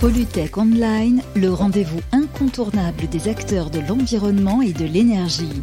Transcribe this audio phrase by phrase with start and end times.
[0.00, 5.62] Polytech Online, le rendez-vous incontournable des acteurs de l'environnement et de l'énergie.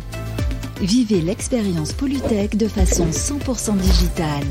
[0.79, 4.46] Vivez l'expérience Polytech de façon 100% digitale.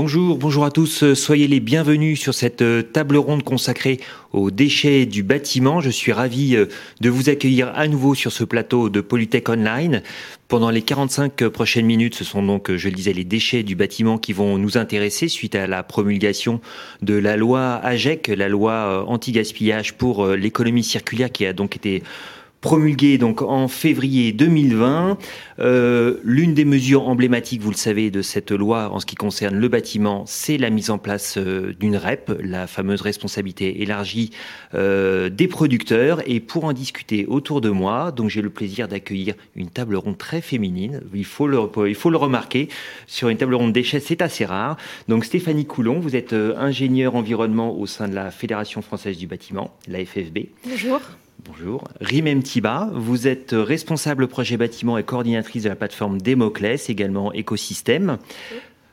[0.00, 1.12] Bonjour, bonjour à tous.
[1.14, 3.98] Soyez les bienvenus sur cette euh, table ronde consacrée
[4.32, 5.80] aux déchets du bâtiment.
[5.80, 6.66] Je suis ravi euh,
[7.00, 10.04] de vous accueillir à nouveau sur ce plateau de Polytech Online.
[10.46, 14.18] Pendant les 45 prochaines minutes, ce sont donc, je le disais, les déchets du bâtiment
[14.18, 16.60] qui vont nous intéresser suite à la promulgation
[17.02, 22.04] de la loi AGEC, la loi euh, anti-gaspillage pour l'économie circulaire qui a donc été
[22.60, 25.18] promulguée donc en février 2020.
[25.60, 29.56] Euh, L'une des mesures emblématiques, vous le savez, de cette loi en ce qui concerne
[29.56, 34.30] le bâtiment, c'est la mise en place euh, d'une REP, la fameuse responsabilité élargie
[34.74, 36.20] euh, des producteurs.
[36.26, 40.18] Et pour en discuter autour de moi, donc j'ai le plaisir d'accueillir une table ronde
[40.18, 41.00] très féminine.
[41.14, 42.68] Il faut le, il faut le remarquer.
[43.06, 44.76] Sur une table ronde déchets, c'est assez rare.
[45.06, 49.74] Donc Stéphanie Coulon, vous êtes ingénieure environnement au sein de la Fédération française du bâtiment,
[49.86, 50.38] la FFB.
[50.66, 51.00] Bonjour.
[51.48, 51.84] Bonjour.
[52.02, 58.18] Rimem Tiba, vous êtes responsable projet bâtiment et coordinatrice de la plateforme Démoclès, également écosystème.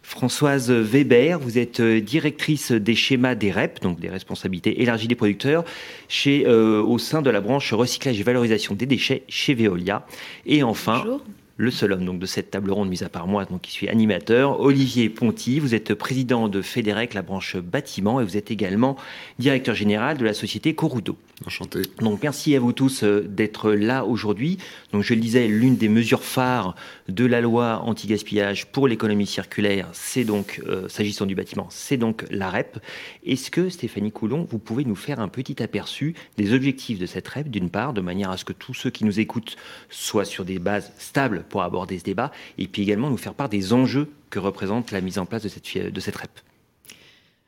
[0.02, 5.66] Françoise Weber, vous êtes directrice des schémas des REP, donc des responsabilités élargies des producteurs,
[6.08, 10.06] chez, euh, au sein de la branche recyclage et valorisation des déchets chez Veolia.
[10.46, 11.22] Et enfin, Bonjour
[11.58, 13.88] le seul homme donc de cette table ronde, mise à part moi, donc qui suis
[13.88, 15.60] animateur, Olivier Ponty.
[15.60, 18.98] Vous êtes président de Fédérec, la branche bâtiment, et vous êtes également
[19.40, 21.18] directeur général de la société Corudo.
[21.46, 21.82] Enchanté.
[22.00, 24.58] Donc merci à vous tous euh, d'être là aujourd'hui.
[24.94, 26.76] Donc je le disais, l'une des mesures phares
[27.10, 32.26] de la loi anti-gaspillage pour l'économie circulaire, c'est donc, euh, s'agissant du bâtiment, c'est donc
[32.32, 32.80] la REP.
[33.26, 37.28] Est-ce que Stéphanie Coulon, vous pouvez nous faire un petit aperçu des objectifs de cette
[37.28, 39.58] REP, d'une part, de manière à ce que tous ceux qui nous écoutent
[39.90, 43.50] soient sur des bases stables pour aborder ce débat, et puis également nous faire part
[43.50, 46.30] des enjeux que représente la mise en place de cette, de cette REP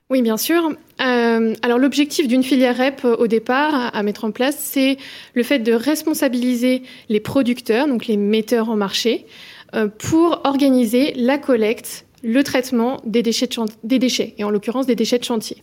[0.09, 0.71] Oui, bien sûr.
[1.01, 4.97] Euh, alors l'objectif d'une filière REP euh, au départ à, mettre en place, c'est
[5.33, 9.25] le fait de responsabiliser les producteurs, donc les metteurs en marché,
[9.75, 13.49] euh, pour organiser la collecte, le traitement des déchets,
[13.83, 15.57] des déchets et en l'occurrence des déchets de chantier.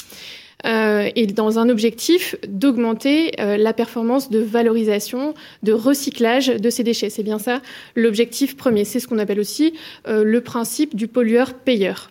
[0.67, 6.83] Euh, et dans un objectif d'augmenter euh, la performance de valorisation, de recyclage de ces
[6.83, 7.11] déchets.
[7.11, 7.61] C'est bien ça
[7.95, 8.85] l'objectif premier.
[8.85, 9.75] C'est ce qu'on appelle aussi
[10.09, 12.11] euh, le principe du pollueur-payeur.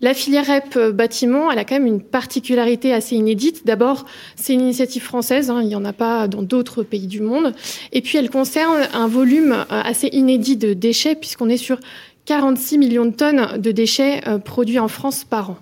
[0.00, 3.64] La filière REP bâtiment, elle a quand même une particularité assez inédite.
[3.64, 7.20] D'abord, c'est une initiative française, hein, il n'y en a pas dans d'autres pays du
[7.20, 7.54] monde.
[7.92, 11.78] Et puis, elle concerne un volume assez inédit de déchets, puisqu'on est sur
[12.26, 15.58] 46 millions de tonnes de déchets produits en France par an.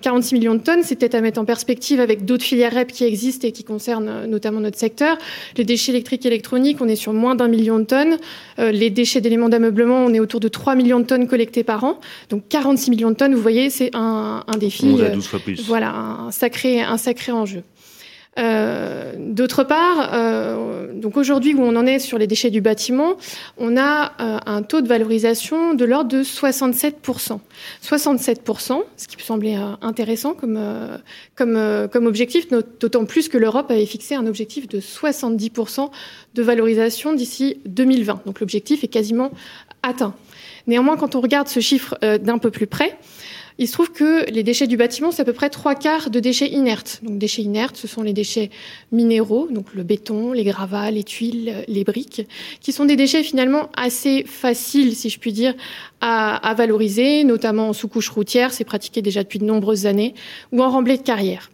[0.00, 3.04] 46 millions de tonnes, c'est peut-être à mettre en perspective avec d'autres filières REP qui
[3.04, 5.16] existent et qui concernent euh, notamment notre secteur.
[5.56, 8.16] Les déchets électriques et électroniques, on est sur moins d'un million de tonnes.
[8.58, 11.84] Euh, les déchets d'éléments d'ameublement, on est autour de 3 millions de tonnes collectées par
[11.84, 12.00] an.
[12.30, 14.86] Donc 46 millions de tonnes, vous voyez, c'est un, un défi.
[14.86, 15.66] On a euh, 12 fois plus.
[15.66, 17.62] voilà, un sacré, un sacré enjeu.
[18.38, 23.16] Euh, D'autre part, euh, donc aujourd'hui où on en est sur les déchets du bâtiment,
[23.58, 27.38] on a euh, un taux de valorisation de l'ordre de 67%.
[27.82, 30.58] 67%, ce qui peut sembler euh, intéressant comme,
[32.06, 32.48] objectif,
[32.80, 35.90] d'autant plus que l'Europe avait fixé un objectif de 70%
[36.34, 38.22] de valorisation d'ici 2020.
[38.26, 39.30] Donc l'objectif est quasiment
[39.82, 40.14] atteint.
[40.66, 42.98] Néanmoins, quand on regarde ce chiffre d'un peu plus près,
[43.60, 46.18] il se trouve que les déchets du bâtiment, c'est à peu près trois quarts de
[46.18, 47.00] déchets inertes.
[47.02, 48.48] Donc, déchets inertes, ce sont les déchets
[48.90, 52.26] minéraux, donc le béton, les gravats, les tuiles, les briques,
[52.60, 55.54] qui sont des déchets finalement assez faciles, si je puis dire,
[56.00, 60.14] à, à valoriser, notamment en sous-couche routière, c'est pratiqué déjà depuis de nombreuses années,
[60.52, 61.50] ou en remblai de carrière.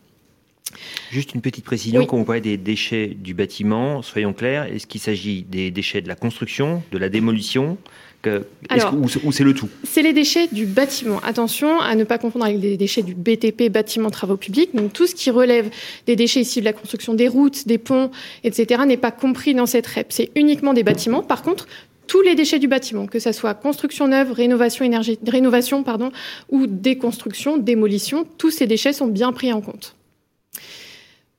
[1.10, 2.06] Juste une petite précision, Oui.
[2.06, 6.08] quand on parle des déchets du bâtiment, soyons clairs, est-ce qu'il s'agit des déchets de
[6.08, 7.78] la construction, de la démolition
[8.26, 9.68] que, que- ou, c'est le tout?
[9.84, 11.20] C'est les déchets du bâtiment.
[11.22, 14.74] Attention à ne pas confondre avec les déchets du BTP, bâtiment travaux publics.
[14.74, 15.70] Donc tout ce qui relève
[16.06, 18.10] des déchets issus de la construction des routes, des ponts,
[18.44, 18.82] etc.
[18.86, 20.06] n'est pas compris dans cette REP.
[20.10, 21.22] C'est uniquement des bâtiments.
[21.22, 21.66] Par contre,
[22.06, 26.10] tous les déchets du bâtiment, que ce soit construction neuve, rénovation, énergie, rénovation pardon,
[26.50, 29.96] ou déconstruction, démolition, tous ces déchets sont bien pris en compte.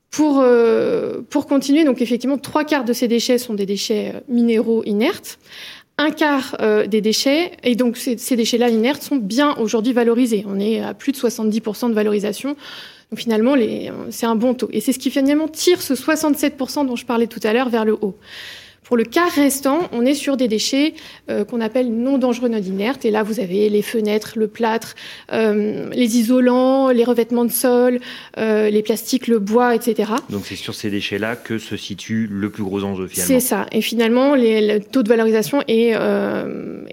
[0.09, 4.19] Pour, euh, pour continuer, donc effectivement, trois quarts de ces déchets sont des déchets euh,
[4.29, 5.37] minéraux inertes
[5.97, 10.45] un quart euh, des déchets, et donc ces, déchets-là inertes sont bien aujourd'hui valorisés.
[10.47, 12.55] On est à plus de 70% de valorisation.
[13.11, 14.69] Donc finalement, les- c'est un bon taux.
[14.73, 17.85] Et c'est ce qui finalement tire ce 67% dont je parlais tout à l'heure vers
[17.85, 18.15] le haut.
[18.87, 20.93] Pour le quart restant, on est sur des déchets
[21.29, 23.03] euh, qu'on appelle non dangereux non inertes.
[23.03, 24.95] Et là, vous avez les fenêtres, le plâtre,
[25.33, 27.99] euh, les isolants, les revêtements de sol,
[28.37, 30.13] euh, les plastiques, le bois, etc.
[30.29, 33.27] Donc c'est sur ces déchets-là que se situe le plus gros enjeu finalement.
[33.27, 33.65] C'est ça.
[33.73, 35.93] Et finalement, le taux de valorisation est,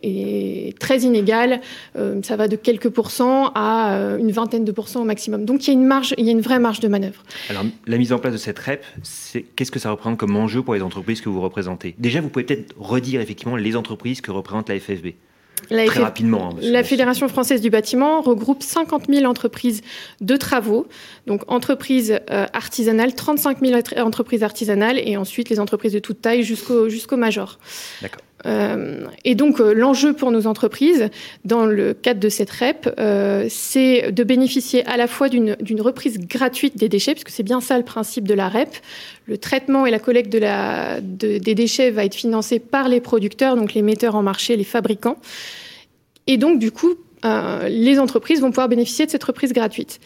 [0.03, 1.61] est très inégal.
[2.25, 5.45] ça va de quelques pourcents à une vingtaine de pourcents au maximum.
[5.45, 7.23] Donc il y a une marge, il y a une vraie marge de manœuvre.
[7.51, 8.85] Alors la mise en place de cette REP,
[9.55, 11.84] qu'est-ce que ça représente comme enjeu pour les entreprises que vous représentez?
[11.99, 15.09] Déjà, vous pouvez peut-être redire effectivement les entreprises que représente la FFB.
[15.69, 16.51] Très rapidement.
[16.51, 19.83] Hein, la Fédération française du bâtiment regroupe 50 000 entreprises
[20.21, 20.87] de travaux,
[21.27, 26.43] donc entreprises euh, artisanales, 35 000 entreprises artisanales et ensuite les entreprises de toute taille
[26.43, 27.59] jusqu'au jusqu'au major.
[28.03, 28.21] D'accord.
[28.47, 31.09] Euh, et donc euh, l'enjeu pour nos entreprises,
[31.45, 36.19] dans le cadre de cette REP, euh, c'est de bénéficier à la fois d'une reprise
[36.19, 38.69] gratuite des déchets, puisque c'est bien ça le principe de la REP.
[39.27, 43.83] Le traitement et la collecte des déchets va être financé par les producteurs, donc les
[43.83, 45.17] metteurs en marché, les fabricants.
[46.27, 46.95] Et donc du coup,
[47.67, 49.99] les entreprises vont pouvoir bénéficier de cette reprise gratuite.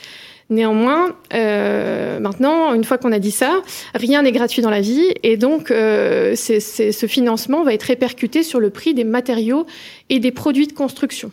[0.50, 3.60] Néanmoins, euh, maintenant, une fois qu'on a dit ça,
[3.94, 8.58] rien n'est gratuit dans la vie et donc euh, ce financement va être répercuté sur
[8.58, 9.66] le prix des matériaux
[10.08, 11.30] et des produits de construction.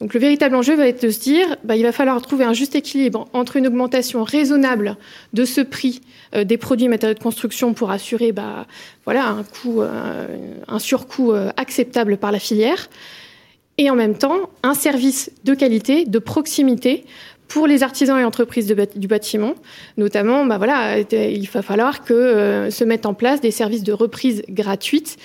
[0.00, 2.52] Donc le véritable enjeu va être de se dire, bah, il va falloir trouver un
[2.52, 4.96] juste équilibre entre une augmentation raisonnable
[5.32, 6.02] de ce prix
[6.34, 8.66] euh, des produits et matériaux de construction pour assurer bah,
[9.06, 12.88] voilà, un, coût, un surcoût acceptable par la filière,
[13.78, 17.04] et en même temps un service de qualité, de proximité
[17.52, 19.54] pour les artisans et entreprises du bâtiment,
[19.98, 20.58] notamment, bah
[20.98, 25.18] il va falloir que euh, se mettent en place des services de reprise gratuites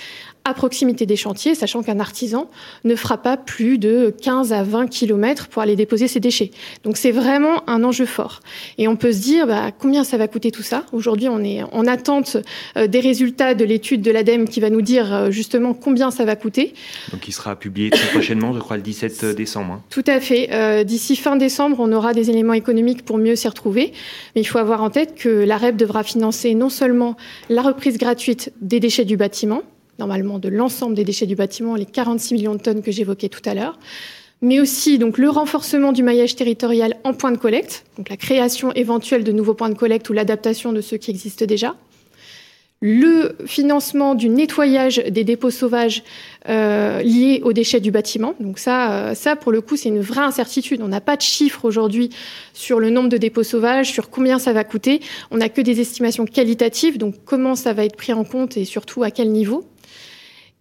[0.48, 2.50] à proximité des chantiers, sachant qu'un artisan
[2.86, 6.52] ne fera pas plus de 15 à 20 km pour aller déposer ses déchets.
[6.86, 8.40] Donc c'est vraiment un enjeu fort.
[8.78, 10.86] Et on peut se dire bah, combien ça va coûter tout ça?
[10.94, 12.38] Aujourd'hui, on est en attente
[12.78, 16.24] euh, des résultats de l'étude de l'ADEME qui va nous dire euh, justement combien ça
[16.24, 16.74] va coûter.
[17.12, 19.74] Donc il sera publié très prochainement, je crois, le 17 décembre.
[19.74, 19.84] Hein.
[19.90, 20.48] Tout à fait.
[20.54, 23.92] Euh, d'ici fin décembre, on aura des éléments économiques pour mieux s'y retrouver.
[24.34, 27.18] Mais il faut avoir en tête que la REP devra financer non seulement
[27.50, 29.62] la reprise gratuite des déchets du bâtiment,
[30.00, 33.42] normalement de l'ensemble des déchets du bâtiment, les 46 millions de tonnes que j'évoquais tout
[33.46, 33.80] à l'heure,
[34.42, 38.72] mais aussi donc le renforcement du maillage territorial en points de collecte, donc la création
[38.74, 41.76] éventuelle de nouveaux points de collecte ou l'adaptation de ceux qui existent déjà,
[42.80, 46.04] le financement du nettoyage des dépôts sauvages
[46.48, 48.36] euh, liés aux déchets du bâtiment.
[48.40, 50.82] Donc ça, euh, ça pour le coup, c'est une vraie incertitude.
[50.84, 52.12] On n'a pas de chiffres aujourd'hui
[52.54, 55.02] sur le nombre de dépôts sauvages, sur combien ça va coûter.
[55.32, 58.66] On n'a que des estimations qualitatives, donc comment ça va être pris en compte et
[58.66, 59.66] surtout à quel niveau.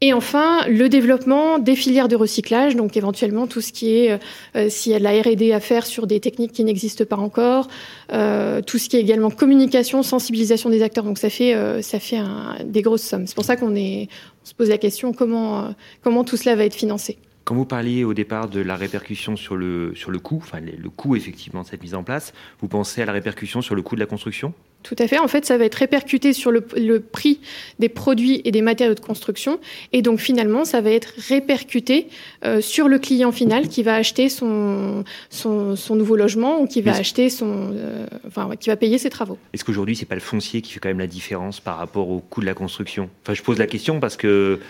[0.03, 4.21] Et enfin, le développement des filières de recyclage, donc éventuellement tout ce qui est,
[4.55, 7.17] euh, s'il y a de la R&D à faire sur des techniques qui n'existent pas
[7.17, 7.69] encore,
[8.13, 11.05] euh, tout ce qui est également communication, sensibilisation des acteurs.
[11.05, 12.19] Donc ça fait, euh, ça fait
[12.67, 13.27] des grosses sommes.
[13.27, 17.17] C'est pour ça qu'on se pose la question comment, comment tout cela va être financé.
[17.45, 20.91] Quand vous parliez au départ de la répercussion sur le, sur le coût, enfin le
[20.91, 23.95] coût effectivement de cette mise en place, vous pensez à la répercussion sur le coût
[23.95, 24.53] de la construction?
[24.87, 25.19] Tout à fait.
[25.19, 26.61] En fait, ça va être répercuté sur le,
[27.01, 27.41] prix
[27.79, 29.59] des produits et des matériaux de construction.
[29.93, 32.09] Et donc, finalement, ça va être répercuté
[32.45, 36.93] euh, sur le client final qui va acheter son, son, nouveau logement ou qui va
[36.97, 39.39] acheter son, euh, enfin, qui va payer ses travaux.
[39.53, 42.21] Est-ce qu'aujourd'hui, c'est pas le foncier qui fait quand même la différence par rapport au
[42.21, 43.11] coût de la construction?
[43.23, 44.61] Enfin, je pose la question parce que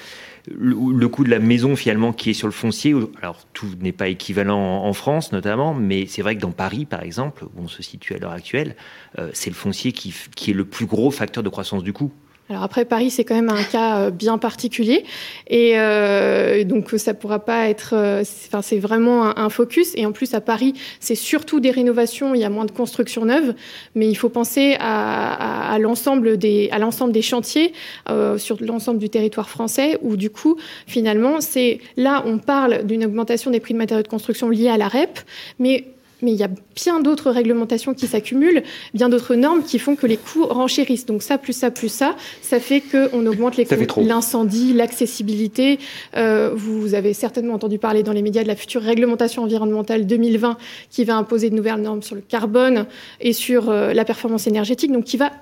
[0.49, 4.09] le, coût de la maison finalement qui est sur le foncier, alors tout n'est pas
[4.09, 7.83] équivalent en, France notamment, mais c'est vrai que dans Paris par exemple, où on se
[7.83, 8.77] situe à l'heure actuelle,
[9.19, 12.13] euh, c'est le foncier qui, qui est le plus gros facteur de croissance du coût.
[12.49, 15.05] Alors après Paris, c'est quand même un cas euh, bien particulier
[15.49, 17.95] et euh, donc ça pourra pas être.
[17.95, 22.35] Euh, enfin, c'est vraiment un, focus et en plus à Paris, c'est surtout des rénovations.
[22.35, 23.55] Il y a moins de construction neuve,
[23.97, 27.73] mais il faut penser à, à, l'ensemble des à l'ensemble des chantiers
[28.11, 33.05] euh, sur l'ensemble du territoire français où du coup finalement c'est là on parle d'une
[33.05, 35.19] augmentation des prix de matériaux de construction liés à la REP,
[35.59, 38.63] mais mais il y a bien d'autres réglementations qui s'accumulent,
[38.95, 41.07] bien d'autres normes qui font que les coûts renchérissent.
[41.07, 44.03] Donc ça, plus ça, plus ça, ça fait qu'on augmente les coûts.
[44.05, 45.79] L'incendie, l'accessibilité.
[46.17, 50.57] Euh, vous avez certainement entendu parler dans les médias de la future réglementation environnementale 2020
[50.91, 52.87] qui va imposer de nouvelles normes sur le carbone
[53.21, 55.33] et sur euh, la performance énergétique, donc qui va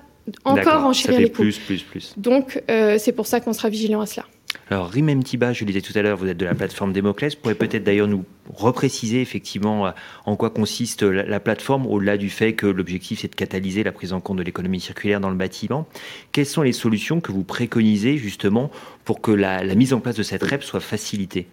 [0.43, 1.43] encore enchérir les coûts.
[1.43, 2.13] Plus, plus, plus.
[2.17, 4.25] Donc euh, c'est pour ça qu'on sera vigilant à cela.
[4.69, 7.35] Alors, Rimem Tiba, je le disais tout à l'heure, vous êtes de la plateforme Démoclès.
[7.35, 9.91] Vous pourriez peut-être d'ailleurs nous repréciser effectivement euh,
[10.25, 14.13] en quoi consiste la, plateforme, au-delà du fait que l'objectif c'est de catalyser la prise
[14.13, 15.87] en compte de l'économie circulaire dans le bâtiment.
[16.31, 18.71] Quelles sont les solutions que vous préconisez justement
[19.03, 21.47] pour que la, mise en place de cette REP soit facilitée?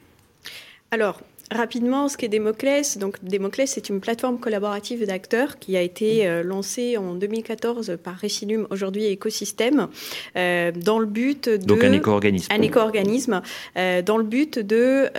[0.91, 1.21] Alors,
[1.53, 6.43] rapidement, ce qu'est Démoclès, donc Démoclès, c'est une plateforme collaborative d'acteurs qui a été euh,
[6.43, 9.89] lancée en 2014 par Recinum, aujourd'hui Écosystème,
[10.37, 11.57] euh, dans le but de...
[11.57, 12.53] Donc un éco-organisme.
[12.53, 13.43] Un éco-organisme,
[13.77, 15.11] dans le but de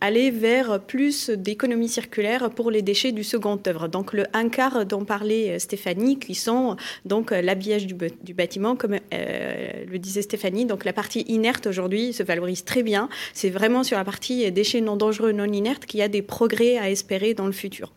[0.00, 3.88] aller vers plus d'économie circulaire pour les déchets du second œuvre.
[3.88, 8.96] Donc le un quart dont parlait Stéphanie, qui sont donc l'habillage du, du, bâtiment, comme
[9.12, 13.08] le disait Stéphanie, donc la partie inerte aujourd'hui se valorise très bien.
[13.32, 16.78] C'est vraiment sur la partie déchets non dangereux non inerte qu'il y a des progrès
[16.78, 17.92] à espérer dans le futur.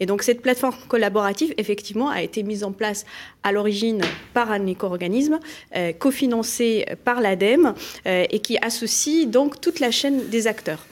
[0.00, 3.04] Et donc cette plateforme collaborative, effectivement, a été mise en place
[3.42, 4.00] à l'origine
[4.32, 5.38] par un éco-organisme,
[5.76, 7.74] euh, cofinancé par l'ADEME,
[8.06, 10.86] euh, et qui associe donc toute la chaîne des acteurs.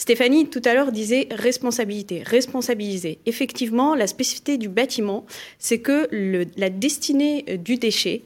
[0.00, 3.18] Stéphanie, tout à l'heure, disait responsabilité, responsabiliser.
[3.26, 5.26] Effectivement, la spécificité du bâtiment,
[5.58, 6.08] c'est que
[6.56, 8.22] la destinée du déchet,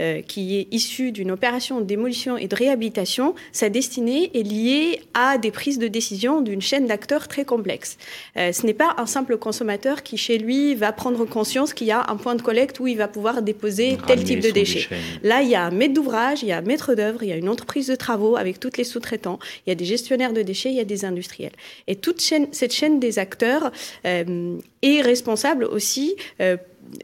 [0.00, 5.00] euh, qui est issu d'une opération de démolition et de réhabilitation, sa destinée est liée
[5.14, 7.96] à des prises de décision d'une chaîne d'acteurs très complexe.
[8.36, 11.92] Euh, ce n'est pas un simple consommateur qui, chez lui, va prendre conscience qu'il y
[11.92, 14.88] a un point de collecte où il va pouvoir déposer tel type de déchets.
[15.22, 17.32] Là, il y a un maître d'ouvrage, il y a un maître d'œuvre, il y
[17.32, 20.42] a une entreprise de travaux avec tous les sous-traitants, il y a des gestionnaires de
[20.42, 21.52] déchets, il y a des industriels.
[21.86, 23.70] Et toute cette chaîne des acteurs
[24.06, 26.16] euh, est responsable aussi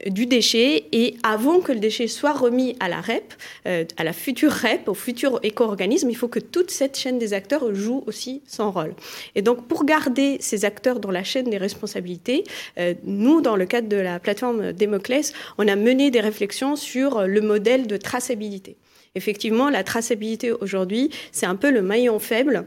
[0.07, 3.35] du déchet et avant que le déchet soit remis à la REP,
[3.67, 7.33] euh, à la future REP, au futur éco-organisme, il faut que toute cette chaîne des
[7.33, 8.95] acteurs joue aussi son rôle.
[9.35, 12.45] Et donc pour garder ces acteurs dans la chaîne des responsabilités,
[12.79, 17.27] euh, nous, dans le cadre de la plateforme Démoclès, on a mené des réflexions sur
[17.27, 18.77] le modèle de traçabilité.
[19.15, 22.67] Effectivement, la traçabilité aujourd'hui, c'est un peu le maillon faible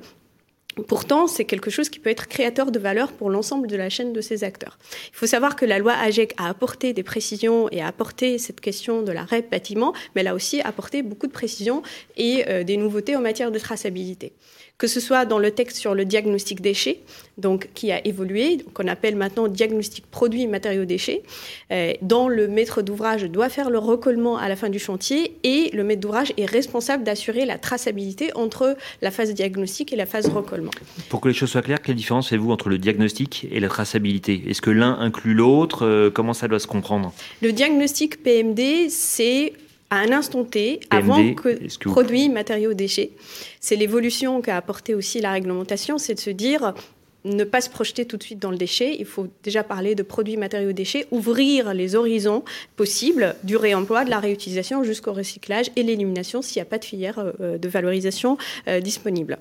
[0.87, 4.11] Pourtant, c'est quelque chose qui peut être créateur de valeur pour l'ensemble de la chaîne
[4.11, 4.77] de ces acteurs.
[5.11, 8.59] Il faut savoir que la loi AGEC a apporté des précisions et a apporté cette
[8.59, 11.83] question de la REP bâtiment, mais elle a aussi apporté beaucoup de précisions
[12.17, 14.33] et euh, des nouveautés en matière de traçabilité
[14.77, 16.99] que ce soit dans le texte sur le diagnostic déchets,
[17.37, 21.23] donc qui a évolué, qu'on appelle maintenant diagnostic produits matériaux déchets,
[21.71, 25.69] euh, dont le maître d'ouvrage doit faire le recollement à la fin du chantier et
[25.73, 30.27] le maître d'ouvrage est responsable d'assurer la traçabilité entre la phase diagnostic et la phase
[30.27, 30.62] recollement.
[31.09, 34.43] Pour que les choses soient claires, quelle différence faites-vous entre le diagnostic et la traçabilité?
[34.47, 35.85] Est-ce que l'un inclut l'autre?
[35.85, 37.13] Euh, Comment ça doit se comprendre?
[37.41, 39.53] Le diagnostic PMD, c'est
[39.89, 43.11] à un instant T, avant que, produits, matériaux, déchets.
[43.59, 46.73] C'est l'évolution qu'a apporté aussi la réglementation, c'est de se dire
[47.25, 48.95] ne pas se projeter tout de suite dans le déchet.
[48.99, 52.43] Il faut déjà parler de produits, matériaux, déchets, ouvrir les horizons
[52.75, 56.85] possibles du réemploi, de la réutilisation jusqu'au recyclage et l'élimination s'il n'y a pas de
[56.85, 58.37] filière euh, de valorisation
[58.67, 59.37] euh, disponible.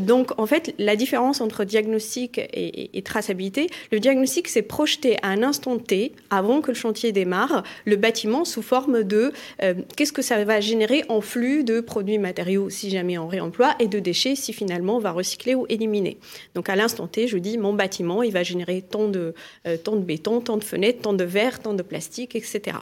[0.00, 5.42] Donc, en fait, la différence entre diagnostic et, traçabilité, le diagnostic, c'est projeter à un
[5.42, 10.22] instant T, avant que le chantier démarre, le bâtiment sous forme de euh, qu'est-ce que
[10.22, 14.36] ça va générer en flux de produits, matériaux si jamais on réemploi et de déchets
[14.36, 16.18] si finalement on va recycler ou éliminer.
[16.54, 19.34] Donc, à l'instant T, je dis mon bâtiment, il va générer tant de,
[19.66, 22.76] euh, de béton, tant de fenêtres, tant de verre, tant de plastique, etc.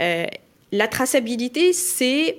[0.00, 0.26] Euh,
[0.72, 2.38] la traçabilité, c'est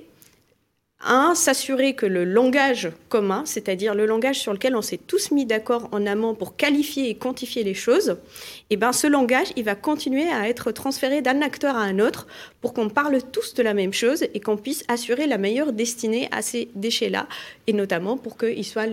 [1.04, 5.44] un, s'assurer que le langage commun, c'est-à-dire le langage sur lequel on s'est tous mis
[5.44, 8.16] d'accord en amont pour qualifier et quantifier les choses,
[8.70, 12.26] eh ben, ce langage, il va continuer à être transféré d'un acteur à un autre
[12.60, 16.28] pour qu'on parle tous de la même chose et qu'on puisse assurer la meilleure destinée
[16.32, 17.28] à ces déchets-là,
[17.66, 18.86] et notamment pour qu'ils soient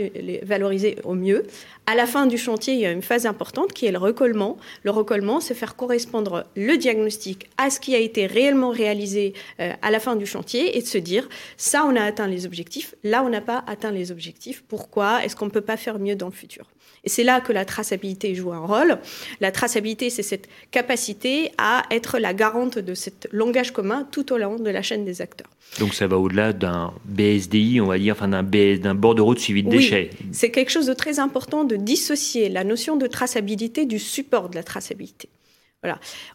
[0.44, 1.46] valorisés au mieux.
[1.86, 4.58] À la fin du chantier, il y a une phase importante qui est le recollement.
[4.84, 9.74] Le recollement, c'est faire correspondre le diagnostic à ce qui a été réellement réalisé euh,
[9.82, 12.96] à la fin du chantier et de se dire, ça, on a atteint les objectifs,
[13.04, 14.64] là, on n'a pas atteint les objectifs.
[14.66, 15.26] Pourquoi?
[15.26, 16.68] Est-ce qu'on ne peut pas faire mieux dans le futur?
[17.04, 18.98] Et c'est là que la traçabilité joue un rôle.
[19.42, 24.38] La traçabilité, c'est cette capacité à être la garante de ce langage commun tout au
[24.38, 25.50] long de la chaîne des acteurs.
[25.80, 29.64] Donc ça va au-delà d'un BSDI, on va dire, enfin d'un, d'un bordereau de suivi
[29.64, 30.12] de déchets.
[30.32, 34.56] C'est quelque chose de très important de dissocier la notion de traçabilité du support de
[34.56, 35.30] la traçabilité.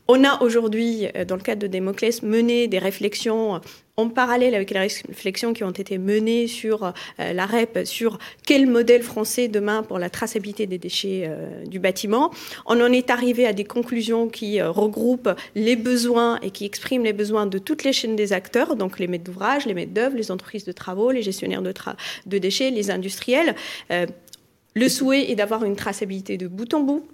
[0.09, 3.61] On a aujourd'hui, euh, dans le cadre de Démoclès, mené des réflexions
[3.99, 8.69] en parallèle avec les réflexions qui ont été menées sur euh, la REP, sur quel
[8.69, 12.31] modèle français demain pour la traçabilité des déchets euh, du bâtiment.
[12.65, 17.03] On en est arrivé à des conclusions qui euh, regroupent les besoins et qui expriment
[17.03, 20.17] les besoins de toutes les chaînes des acteurs, donc les maîtres d'ouvrage, les maîtres d'œuvre,
[20.17, 23.57] les entreprises de travaux, les gestionnaires de déchets, les industriels.
[23.91, 27.05] le souhait est d'avoir une traçabilité de bout en bout.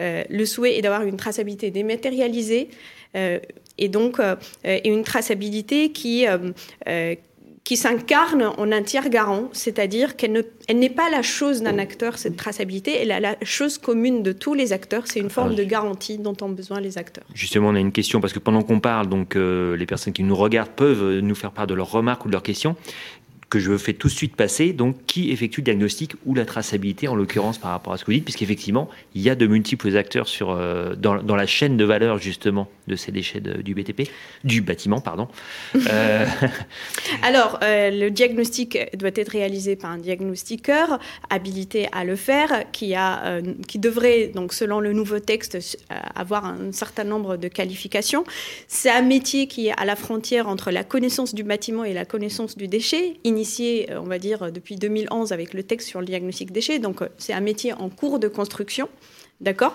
[0.00, 2.68] Le souhait est d'avoir une traçabilité dématérialisée
[3.80, 4.36] et donc euh,
[4.84, 6.52] une traçabilité qui euh,
[6.86, 7.16] euh,
[7.62, 12.36] qui s'incarne en un tiers garant, c'est-à-dire qu'elle n'est pas la chose d'un acteur, cette
[12.36, 16.18] traçabilité, elle est la chose commune de tous les acteurs, c'est une forme de garantie
[16.18, 17.26] dont ont besoin les acteurs.
[17.32, 20.34] Justement, on a une question, parce que pendant qu'on parle, donc les personnes qui nous
[20.34, 22.74] regardent peuvent nous faire part de leurs remarques ou de leurs questions.
[23.50, 24.72] Que je fais tout de suite passer.
[24.72, 28.12] Donc, qui effectue le diagnostic ou la traçabilité, en l'occurrence par rapport à ce que
[28.12, 31.84] vous dites, puisqu'effectivement, il y a de multiples acteurs sur, euh, dans, la chaîne de
[31.84, 34.08] valeur justement de ces déchets du BTP,
[34.44, 35.28] du bâtiment, pardon.
[35.74, 36.26] Euh,
[37.22, 42.94] Alors, euh, le diagnostic doit être réalisé par un diagnostiqueur habilité à le faire, qui,
[42.94, 45.58] a, qui devrait, donc selon le nouveau texte,
[46.14, 48.24] avoir un certain nombre de qualifications.
[48.68, 52.04] C'est un métier qui est à la frontière entre la connaissance du bâtiment et la
[52.04, 56.52] connaissance du déchet, initié, on va dire, depuis 2011 avec le texte sur le diagnostic
[56.52, 56.78] déchet.
[56.78, 58.88] Donc, c'est un métier en cours de construction.
[59.40, 59.74] D'accord?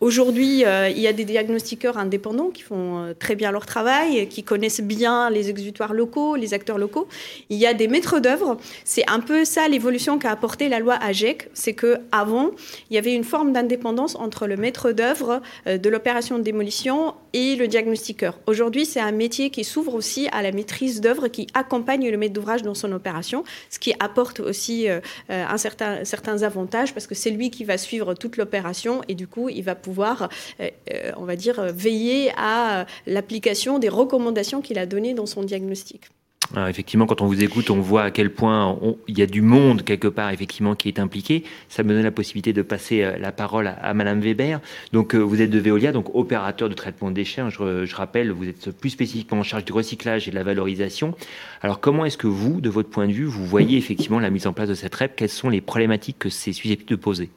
[0.00, 4.28] Aujourd'hui, euh, il y a des diagnostiqueurs indépendants qui font euh, très bien leur travail,
[4.28, 7.08] qui connaissent bien les exutoires locaux, les acteurs locaux.
[7.50, 8.58] Il y a des maîtres d'œuvre.
[8.84, 11.50] C'est un peu ça l'évolution qu'a apporté la loi AGEC.
[11.52, 12.52] C'est que avant,
[12.90, 17.14] il y avait une forme d'indépendance entre le maître d'œuvre euh, de l'opération de démolition
[17.32, 18.38] et le diagnostiqueur.
[18.46, 22.34] Aujourd'hui, c'est un métier qui s'ouvre aussi à la maîtrise d'œuvre, qui accompagne le maître
[22.34, 24.86] d'ouvrage dans son opération, ce qui apporte aussi
[25.28, 29.26] un certain, certains avantages parce que c'est lui qui va suivre toute l'opération et du
[29.26, 30.28] coup, il va pouvoir pouvoir,
[30.60, 35.42] euh, euh, on va dire, veiller à l'application des recommandations qu'il a données dans son
[35.42, 36.10] diagnostic
[36.56, 39.82] effectivement, quand on vous écoute, on voit à quel point il y a du monde
[39.84, 41.44] quelque part effectivement qui est impliqué.
[41.68, 44.60] Ça me donne la possibilité de passer euh, la parole à, Madame Weber.
[44.92, 47.42] Donc, euh, vous êtes de Veolia, donc opérateur de traitement de déchets.
[47.50, 51.14] Je, rappelle, vous êtes plus spécifiquement en charge du recyclage et de la valorisation.
[51.62, 54.46] Alors, comment est-ce que vous, de votre point de vue, vous voyez effectivement la mise
[54.46, 55.16] en place de cette REP?
[55.16, 57.30] Quelles sont les problématiques que c'est susceptible de poser?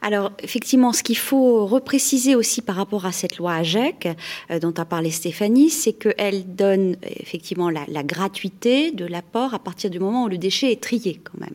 [0.00, 4.08] Alors, effectivement, ce qu'il faut repréciser aussi par rapport à cette loi AGEC,
[4.50, 9.90] euh, dont a parlé Stéphanie, c'est qu'elle donne effectivement la gratuité de l'apport à partir
[9.90, 11.54] du moment où le déchet est trié quand même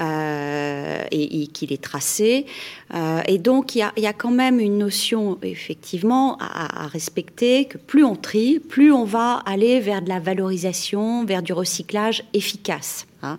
[0.00, 2.46] euh, et, qu'il est tracé.
[2.94, 8.04] Euh, et donc il y, a, quand même une notion effectivement à, respecter que plus
[8.04, 13.06] on trie, plus on va aller vers de la valorisation, vers du recyclage efficace.
[13.26, 13.38] Hein.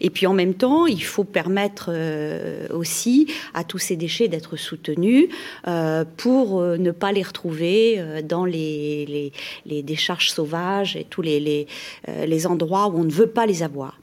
[0.00, 4.56] Et puis en même temps, il faut permettre euh, aussi à tous ces déchets d'être
[4.56, 5.28] soutenus
[5.66, 9.32] euh, pour euh, ne pas les retrouver dans les,
[9.66, 11.66] décharges sauvages et tous les,
[12.46, 13.98] endroits où on ne veut pas les avoir.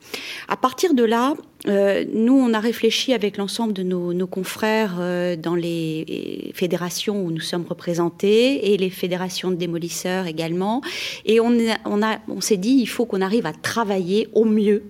[0.48, 1.34] À partir de là,
[1.66, 4.96] nous, on a réfléchi avec l'ensemble de nos, confrères
[5.38, 10.82] dans les fédérations où nous sommes représentés et les fédérations de démolisseurs également.
[11.26, 14.84] Et on, on s'est dit, il faut qu'on arrive à travailler au mieux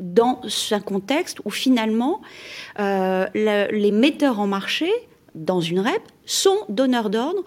[0.00, 2.20] dans un contexte où finalement
[2.78, 4.90] euh, les metteurs en marché
[5.34, 7.42] dans une REP sont donneurs d'ordre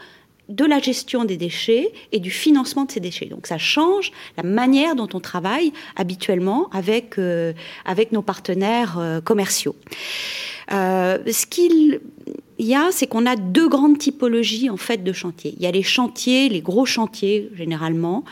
[0.49, 3.25] de la gestion des déchets et du financement de ces déchets.
[3.25, 7.51] Donc ça change la manière dont on travaille habituellement avec, euh,
[7.85, 9.75] avec nos partenaires euh, commerciaux.
[10.69, 12.16] ce qu'il il
[12.65, 15.53] y a, c'est qu'on a deux grandes typologies en fait de chantiers.
[15.57, 18.23] Il y a les chantiers, les gros chantiers généralement,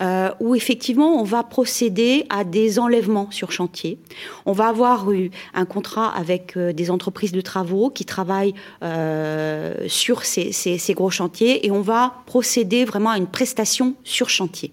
[0.00, 3.98] euh, où effectivement on va procéder à des enlèvements sur chantier.
[4.46, 9.74] On va avoir eu un contrat avec euh, des entreprises de travaux qui travaillent euh,
[9.88, 14.72] sur ces, ces gros chantiers et on va procéder vraiment à une prestation sur chantier.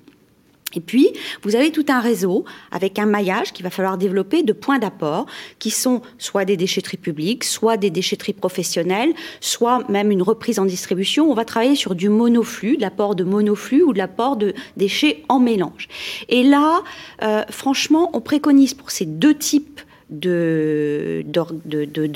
[0.75, 1.09] Et puis,
[1.41, 5.25] vous avez tout un réseau avec un maillage qu'il va falloir développer de points d'apport
[5.57, 10.65] qui sont soit des déchetteries publiques, soit des déchetteries professionnelles, soit même une reprise en
[10.65, 11.29] distribution.
[11.29, 15.23] On va travailler sur du monoflux, de l'apport de monoflux ou de l'apport de déchets
[15.27, 15.87] en mélange.
[16.27, 16.83] Et là,
[17.23, 21.23] euh, franchement, on préconise pour ces deux types de,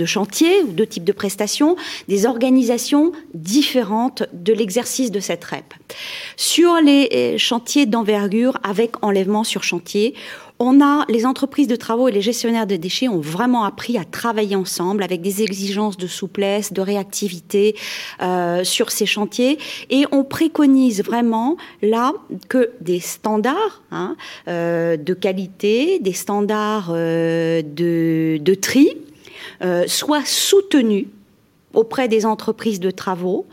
[0.06, 1.76] chantiers ou de types de prestations,
[2.08, 5.74] des organisations différentes de l'exercice de cette REP.
[6.38, 10.16] Sur les euh, chantiers d'envergure avec enlèvement sur chantier,
[10.64, 14.06] on a les entreprises de travaux et les gestionnaires de déchets ont vraiment appris à
[14.06, 17.76] travailler ensemble avec des exigences de souplesse, de réactivité
[18.22, 22.14] euh, sur ces chantiers, et on préconise vraiment là
[22.48, 24.16] que des standards hein,
[24.48, 28.98] euh, de qualité, des standards euh, de, de, tri
[29.88, 31.06] soient soutenus
[31.74, 33.46] auprès des entreprises de travaux,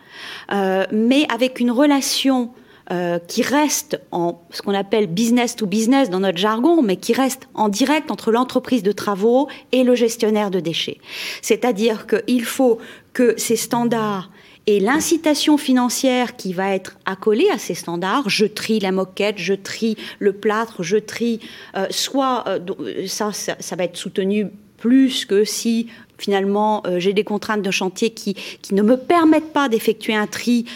[0.50, 2.50] mais avec une relation
[2.92, 7.12] euh, qui reste en ce qu'on appelle business to business dans notre jargon, mais qui
[7.12, 10.98] reste en direct entre l'entreprise de travaux et le gestionnaire de déchets.
[11.40, 12.78] C'est-à-dire qu'il faut
[13.12, 14.30] que ces standards
[14.66, 19.54] et l'incitation financière qui va être accolée à ces standards, je trie la moquette, je
[19.54, 21.40] trie le plâtre, je trie,
[21.76, 24.48] euh, soit euh, ça, ça, va être soutenu
[24.78, 25.86] plus que si
[26.20, 30.66] finalement j'ai des contraintes de chantier qui, qui ne me permettent pas d'effectuer un tri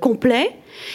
[0.00, 0.52] complet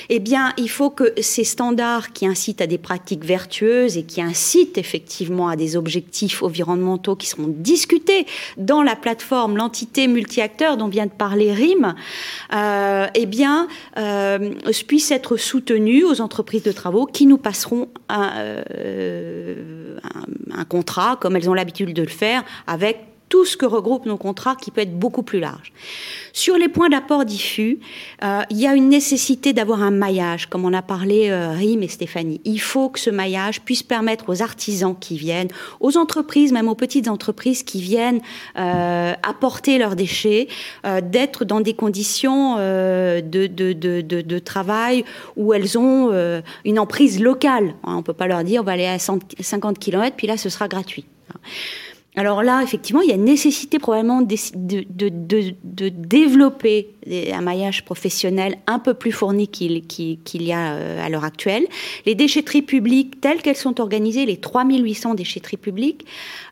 [0.10, 4.22] eh bien, il faut que ces standards qui incitent à des pratiques vertueuses et qui
[4.22, 8.26] incitent effectivement à des objectifs environnementaux qui seront discutés
[8.58, 11.96] dans la plateforme, l'entité multi-acteurs dont vient de parler RIM,
[12.54, 14.54] euh, eh bien, euh,
[14.88, 19.98] puissent être soutenus aux entreprises de travaux qui nous passeront euh,
[20.52, 24.18] un contrat, comme elles ont l'habitude de le faire, avec tout ce que regroupe nos
[24.18, 25.74] contrats qui peut être beaucoup plus large.
[26.34, 27.80] Sur les points d'apport diffus,
[28.24, 31.82] euh, il y a une nécessité d'avoir un maillage, comme on a parlé euh, Rim
[31.82, 32.42] et Stéphanie.
[32.46, 35.48] Il faut que ce maillage puisse permettre aux artisans qui viennent,
[35.80, 38.22] aux entreprises, même aux petites entreprises qui viennent
[38.60, 40.48] euh, apporter leurs déchets,
[41.02, 46.12] d'être dans des conditions de, de, travail où elles ont
[46.66, 47.74] une emprise locale.
[47.84, 50.50] On ne peut pas leur dire on va aller à 50 km, puis là ce
[50.50, 51.06] sera gratuit.
[52.16, 56.90] Alors là, effectivement, il y a nécessité probablement de, de, développer
[57.32, 61.66] un maillage professionnel un peu plus fourni qu'il y a euh, à l'heure actuelle.
[62.06, 66.06] Les déchetteries publiques, telles qu'elles sont organisées, les 3800 déchetteries publiques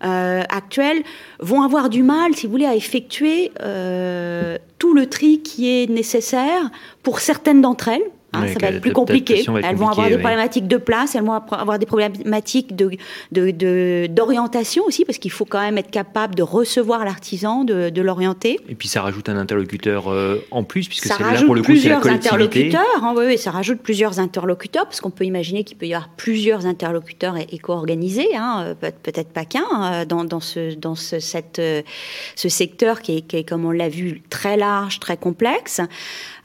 [0.03, 1.03] euh, actuelles,
[1.39, 5.87] vont avoir du mal, si vous voulez, à effectuer euh, tout le tri qui est
[5.87, 6.71] nécessaire
[7.03, 9.45] pour certaines d'entre elles Hein, ça va être plus compliqué.
[9.63, 15.05] elles vont avoir des problématiques de place, elles vont avoir des problématiques de, d'orientation aussi,
[15.05, 18.59] parce qu'il faut quand même être capable de recevoir l'artisan, de, l'orienter.
[18.67, 21.75] Et puis ça rajoute un interlocuteur euh, en plus, puisque c'est là pour le coup,
[21.75, 22.81] c'est la interlocuteurs.
[23.03, 26.65] Hein, oui, ça rajoute plusieurs interlocuteurs, parce qu'on peut imaginer qu'il peut y avoir plusieurs
[26.65, 31.81] interlocuteurs éco-organisés, hein, peut-être pas qu'un, euh, dans, dans, ce, dans ce, cette, euh,
[32.35, 35.81] ce secteur qui est, qui est, comme on l'a vu, très large, très complexe.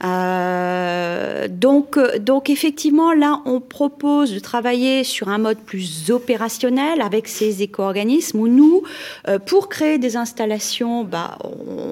[0.03, 7.01] Euh, donc, euh, donc effectivement, là, on propose de travailler sur un mode plus opérationnel
[7.01, 8.83] avec ces éco-organismes où nous,
[9.27, 11.37] euh, pour créer des installations, bah,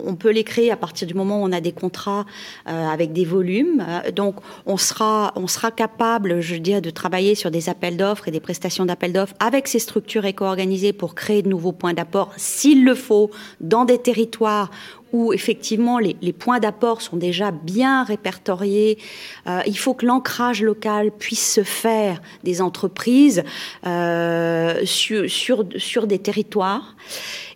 [0.05, 2.25] on, peut les créer à partir du moment où on a des contrats
[2.65, 3.85] avec des volumes.
[4.15, 5.33] donc, on sera,
[5.75, 9.67] capable, je dire, de travailler sur des appels d'offres et des prestations d'appels d'offres avec
[9.67, 14.71] ces structures éco-organisées pour créer de nouveaux points d'apport, s'il le faut, dans des territoires
[15.15, 18.97] où effectivement les, points d'apport sont déjà bien répertoriés.
[19.47, 23.43] Euh, il faut que l'ancrage local puisse se faire des entreprises
[23.85, 26.97] euh, sur, des territoires.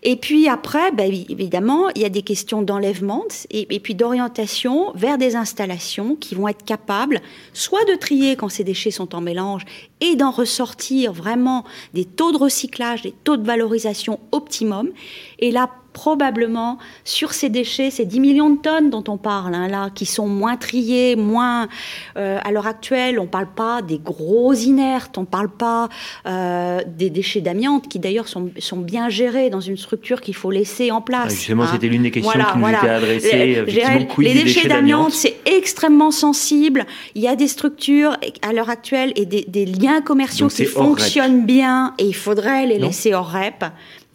[0.04, 4.94] Et puis après, ben, évidemment, il y a des questions d'enlèvement et, et, puis d'orientation
[4.96, 7.20] vers des installations qui vont être capables
[7.54, 9.66] soit de trier quand ces déchets sont en mélange
[10.00, 14.90] et d'en ressortir vraiment des taux de recyclage, des taux de valorisation optimum.
[15.40, 15.70] Et là,
[16.00, 20.06] probablement sur ces déchets, ces 10 millions de tonnes dont on parle, hein, là, qui
[20.06, 21.68] sont moins triés, moins...
[22.16, 25.90] Euh, à l'heure actuelle, on ne parle pas des gros inertes, on ne parle pas
[26.26, 30.52] euh, des déchets d'amiante, qui d'ailleurs sont, sont, bien gérés dans une structure qu'il faut
[30.52, 31.34] laisser en place.
[31.34, 31.70] justement, hein.
[31.74, 33.66] c'était l'une des questions qui nous était adressée.
[33.66, 36.86] Les, les déchets, d'amiante, c'est extrêmement sensible.
[37.16, 41.94] Il y a des structures à l'heure actuelle et des, liens commerciaux qui fonctionnent bien
[41.98, 43.66] et il faudrait les laisser hors REP.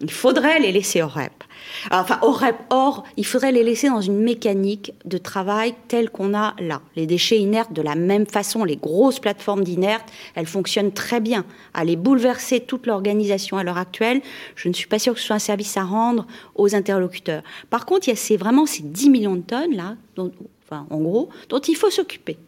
[0.00, 1.43] Il faudrait les laisser hors REP.
[1.90, 6.80] Or, il faudrait les laisser dans une mécanique de travail telle qu'on a là.
[6.96, 11.44] Les déchets inertes, de la même façon, les grosses plateformes d'inertes, elles fonctionnent très bien.
[11.74, 14.22] Aller bouleverser toute l'organisation à l'heure actuelle,
[14.56, 17.42] je ne suis pas sûre que ce soit un service à rendre aux interlocuteurs.
[17.70, 20.98] Par contre, il y a ces, vraiment ces 10 millions de tonnes, là, enfin, en
[20.98, 22.38] gros, dont il faut s'occuper.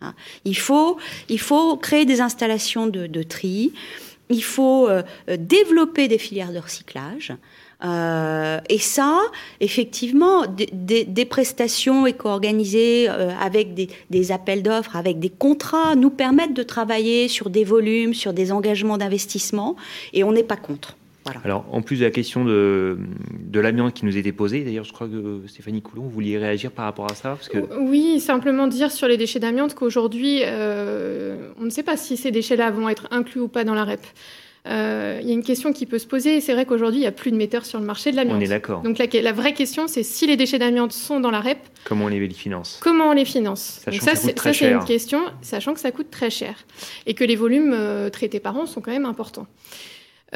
[0.00, 0.14] Hein.
[0.44, 3.72] Il, faut, il faut créer des installations de, tri,
[4.28, 7.32] il faut euh, euh, développer des filières de recyclage.
[7.84, 9.20] Euh, et ça,
[9.60, 16.62] effectivement, des, prestations éco-organisées euh, avec des, appels d'offres, avec des contrats, nous permettent de
[16.62, 19.76] travailler sur des volumes, sur des engagements d'investissement,
[20.12, 20.96] et on n'est pas contre.
[21.44, 22.98] Alors, en plus de la question de,
[23.40, 26.70] de l'amiante qui nous était posée, d'ailleurs, je crois que Stéphanie Coulon, vous vouliez réagir
[26.70, 27.58] par rapport à ça parce que...
[27.80, 32.30] Oui, simplement dire sur les déchets d'amiante qu'aujourd'hui, euh, on ne sait pas si ces
[32.30, 34.00] déchets-là vont être inclus ou pas dans la REP.
[34.66, 36.40] Euh, il y a une question qui peut se poser.
[36.40, 38.38] C'est vrai qu'aujourd'hui, il n'y a plus de metteurs sur le marché de l'amiante.
[38.38, 38.82] On est d'accord.
[38.82, 41.58] Donc la, la, vraie question, c'est si les déchets d'amiante sont dans la REP.
[41.84, 42.80] Comment on les finance?
[42.82, 43.82] Comment on les finance?
[43.86, 46.56] Donc ça, ça c'est une question, sachant que ça coûte très cher
[47.06, 49.46] et que les volumes euh, traités par an sont quand même importants.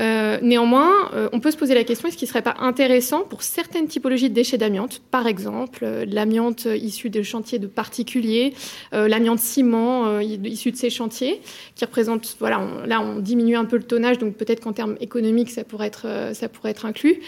[0.01, 3.21] Euh, néanmoins, euh, on peut se poser la question est-ce qu'il ne serait pas intéressant
[3.21, 8.55] pour certaines typologies de déchets d'amiante, par exemple euh, l'amiante issue de chantiers de particuliers,
[8.93, 11.41] l'amiante ciment issu de ces chantiers,
[11.75, 15.51] qui représente, voilà, là on diminue un peu le tonnage, donc peut-être qu'en termes économiques
[15.51, 17.21] ça pourrait être, ça pourrait être inclus.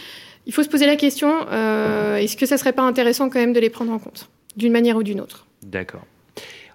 [0.47, 3.53] Il faut se poser la question est-ce que ça ne serait pas intéressant quand même
[3.53, 5.47] de les prendre en compte, d'une manière ou d'une autre?
[5.63, 6.05] D'accord.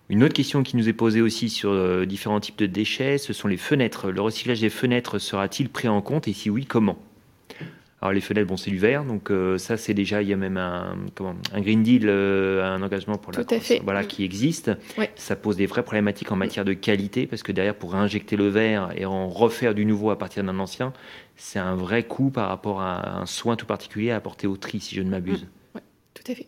[0.10, 3.34] Une autre question qui nous est posée aussi sur euh, différents types de déchets, ce
[3.34, 4.10] sont les fenêtres.
[4.10, 6.98] Le recyclage des fenêtres sera-t-il pris en compte et si oui, comment?
[8.02, 10.58] Alors les fenêtres, bon, c'est l'hiver, donc euh, ça c'est déjà, il y a même
[10.58, 14.72] un, comment, un Green Deal, euh, un engagement pour la Tout voilà, qui existe.
[15.16, 18.50] Ça pose des vraies problématiques en matière de qualité, parce que derrière, pour réinjecter le
[18.50, 20.94] verre et en refaire du nouveau à partir d'un ancien,
[21.36, 24.80] c'est un vrai coût par rapport à un soin tout particulier à apporter au tri,
[24.80, 25.44] si je ne m'abuse.
[25.44, 25.48] Mmh.
[25.76, 25.82] Oui,
[26.14, 26.48] tout à fait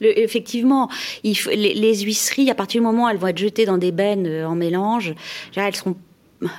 [0.00, 0.88] effectivement,
[1.22, 4.48] les, huisseries, à partir du moment où elles vont être jetées dans des bennes euh,
[4.48, 5.14] en mélange,
[5.54, 5.96] elles seront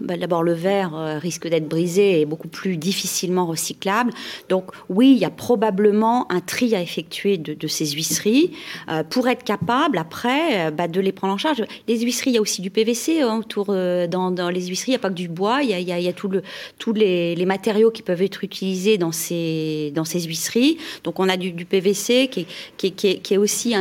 [0.01, 4.11] bah, d'abord le verre euh, risque d'être brisé et beaucoup plus difficilement recyclable.
[4.49, 8.51] Donc oui, il y a probablement un tri à effectuer de, ces huisseries
[8.89, 11.63] euh, pour être capable après euh, bah, de les prendre en charge.
[11.87, 14.91] Les huisseries, il y a aussi du PVC hein, autour dans, les huisseries.
[14.91, 15.61] Il n'y a pas que du bois.
[15.61, 19.91] Il y a, tous les, matériaux qui peuvent être utilisés dans ces
[20.25, 20.77] huisseries.
[21.03, 22.47] Donc on a du, PVC qui
[22.81, 23.75] est aussi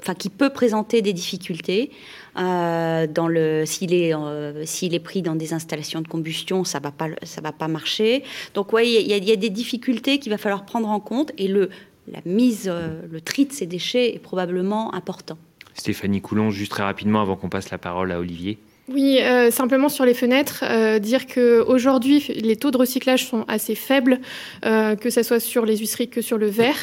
[0.00, 1.90] enfin qui peut présenter des difficultés.
[2.38, 6.80] Euh, dans le, s'il est, euh, s'il est pris dans des installations de combustion, ça
[6.80, 8.24] va pas, ça va pas marcher.
[8.54, 11.70] Donc, ouais, il y, a des difficultés qu'il va falloir prendre en compte et le,
[12.08, 15.38] la mise, euh, le tri de ces déchets est probablement important.
[15.74, 18.58] Stéphanie Coulon, juste très rapidement avant qu'on passe la parole à Olivier.
[18.88, 23.44] Oui, euh, simplement sur les fenêtres, euh, dire que aujourd'hui les taux de recyclage sont
[23.48, 24.20] assez faibles,
[24.64, 26.76] euh, que ce soit sur les huisseries que sur le verre.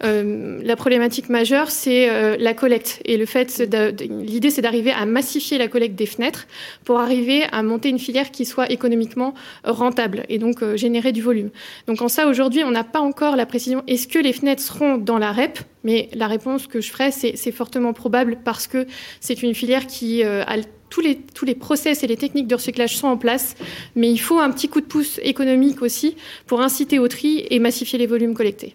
[0.02, 3.62] la problématique majeure, c'est la collecte et le fait,
[4.08, 6.46] l'idée, c'est d'arriver à massifier la collecte des fenêtres
[6.84, 11.50] pour arriver à monter une filière qui soit économiquement rentable et donc générer du volume.
[11.86, 13.82] Donc en ça, aujourd'hui, on n'a pas encore la précision.
[13.86, 15.58] Est-ce que les fenêtres seront dans la REP?
[15.84, 18.86] Mais la réponse que je ferai, c'est fortement probable parce que
[19.20, 20.56] c'est une filière qui a
[20.90, 23.56] tous les, tous les process et les techniques de recyclage sont en place,
[23.96, 27.58] mais il faut un petit coup de pouce économique aussi pour inciter au tri et
[27.58, 28.74] massifier les volumes collectés.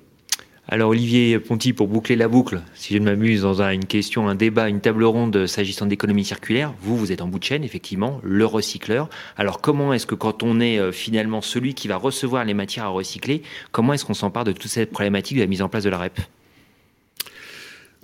[0.69, 4.35] Alors Olivier Ponty, pour boucler la boucle, si je ne m'amuse dans une question, un
[4.35, 8.21] débat, une table ronde s'agissant d'économie circulaire, vous, vous êtes en bout de chaîne, effectivement,
[8.23, 9.09] le recycleur.
[9.35, 12.85] Alors comment est-ce que quand on est euh, finalement celui qui va recevoir les matières
[12.85, 13.41] à recycler,
[13.73, 15.97] comment est-ce qu'on s'empare de toute cette problématique de la mise en place de la
[15.97, 16.21] REP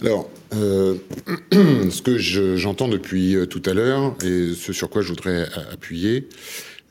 [0.02, 0.96] alors, euh,
[1.52, 2.18] ce que
[2.58, 6.28] j'entends depuis euh, tout à l'heure et ce sur quoi je voudrais appuyer,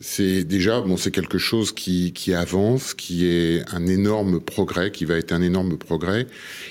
[0.00, 5.04] c'est déjà bon, c'est quelque chose qui, qui avance, qui est un énorme progrès, qui
[5.04, 6.26] va être un énorme progrès,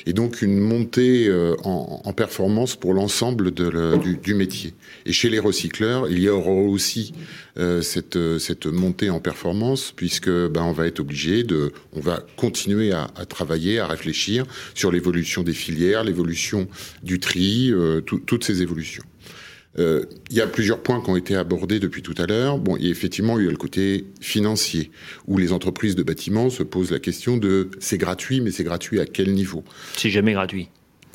[0.05, 4.73] et donc une montée euh, en, en performance pour l'ensemble du, du, métier.
[5.05, 7.13] Et chez les recycleurs, il y aura aussi
[7.57, 12.23] euh, cette, cette montée en performance, puisque ben, on va être obligé de, on va
[12.37, 16.67] continuer à, à travailler, à réfléchir sur l'évolution des filières, l'évolution
[17.03, 19.03] du tri, euh, toutes ces évolutions.
[19.79, 22.57] Euh, il y a plusieurs points qui ont été abordés depuis tout à l'heure.
[22.57, 24.91] Bon, il y a effectivement le côté financier,
[25.27, 28.99] où les entreprises de bâtiments se posent la question de c'est gratuit, mais c'est gratuit
[28.99, 29.63] à quel niveau?
[29.95, 30.69] C'est jamais gratuit.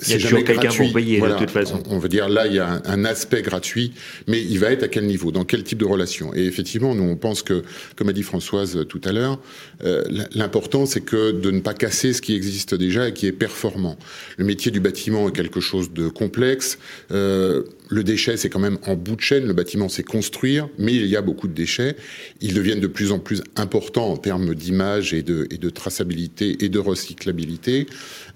[0.06, 1.82] Il y a toujours quelqu'un pour payer de toute façon.
[1.88, 3.92] On, veut dire là, il y a un, aspect gratuit,
[4.28, 6.34] mais il va être à quel niveau, dans quel type de relation.
[6.34, 7.62] Et effectivement, nous on pense que,
[7.96, 9.40] comme a dit Françoise tout à l'heure,
[9.84, 10.02] euh,
[10.34, 13.98] l'important c'est que de ne pas casser ce qui existe déjà et qui est performant.
[14.36, 16.78] Le métier du bâtiment est quelque chose de complexe.
[17.10, 19.46] Euh, le déchet, c'est quand même en bout de chaîne.
[19.46, 21.94] Le bâtiment, c'est construire, mais il y a beaucoup de déchets.
[22.40, 26.64] Ils deviennent de plus en plus importants en termes d'image et de, et de traçabilité
[26.64, 27.86] et de recyclabilité.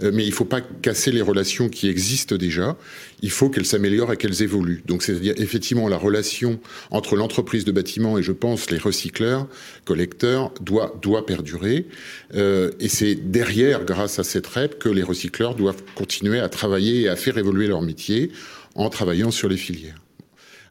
[0.03, 2.77] Euh, mais il ne faut pas casser les relations qui existent déjà.
[3.23, 4.83] Il faut qu'elles s'améliorent et qu'elles évoluent.
[4.87, 9.47] Donc, c'est-à-dire effectivement la relation entre l'entreprise de bâtiment et, je pense, les recycleurs,
[9.85, 11.87] collecteurs, doit, doit perdurer.
[12.35, 17.03] Euh, et c'est derrière, grâce à cette REP, que les recycleurs doivent continuer à travailler
[17.03, 18.31] et à faire évoluer leur métier
[18.75, 20.06] en travaillant sur les filières.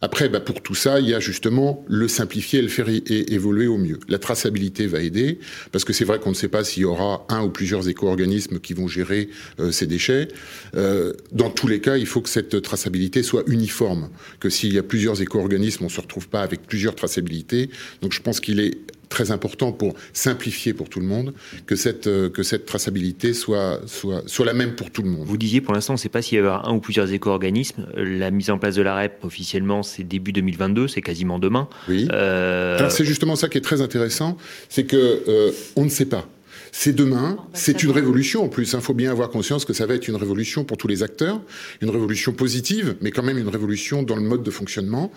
[0.01, 3.67] Après, bah, pour tout ça, il y a justement le simplifier et le faire évoluer
[3.67, 3.99] au mieux.
[4.07, 5.39] La traçabilité va aider,
[5.71, 8.59] parce que c'est vrai qu'on ne sait pas s'il y aura un ou plusieurs éco-organismes
[8.59, 9.29] qui vont gérer
[9.59, 10.27] euh, ces déchets.
[10.75, 14.77] Euh, dans tous les cas, il faut que cette traçabilité soit uniforme, que s'il y
[14.77, 17.69] a plusieurs éco-organismes, on ne se retrouve pas avec plusieurs traçabilités.
[18.01, 18.77] Donc je pense qu'il est
[19.15, 21.33] très important pour simplifier pour tout le monde,
[21.65, 25.25] que cette, euh, que cette traçabilité soit, soit, soit la même pour tout le monde.
[25.25, 27.87] Vous disiez pour l'instant, on ne sait pas s'il y avoir un ou plusieurs éco-organismes.
[27.95, 31.69] La mise en place de la REP officiellement, c'est début 2022, c'est quasiment demain.
[31.87, 32.09] Oui.
[32.11, 32.77] Euh...
[32.77, 34.35] Alors c'est justement ça qui est très intéressant,
[34.67, 36.27] c'est que euh, on ne sait pas.
[36.77, 38.73] C'est demain, c'est une révolution en plus.
[38.73, 41.41] Il faut bien avoir conscience que ça va être une révolution pour tous les acteurs,
[41.79, 45.09] une révolution positive, mais quand même une révolution dans le mode de fonctionnement.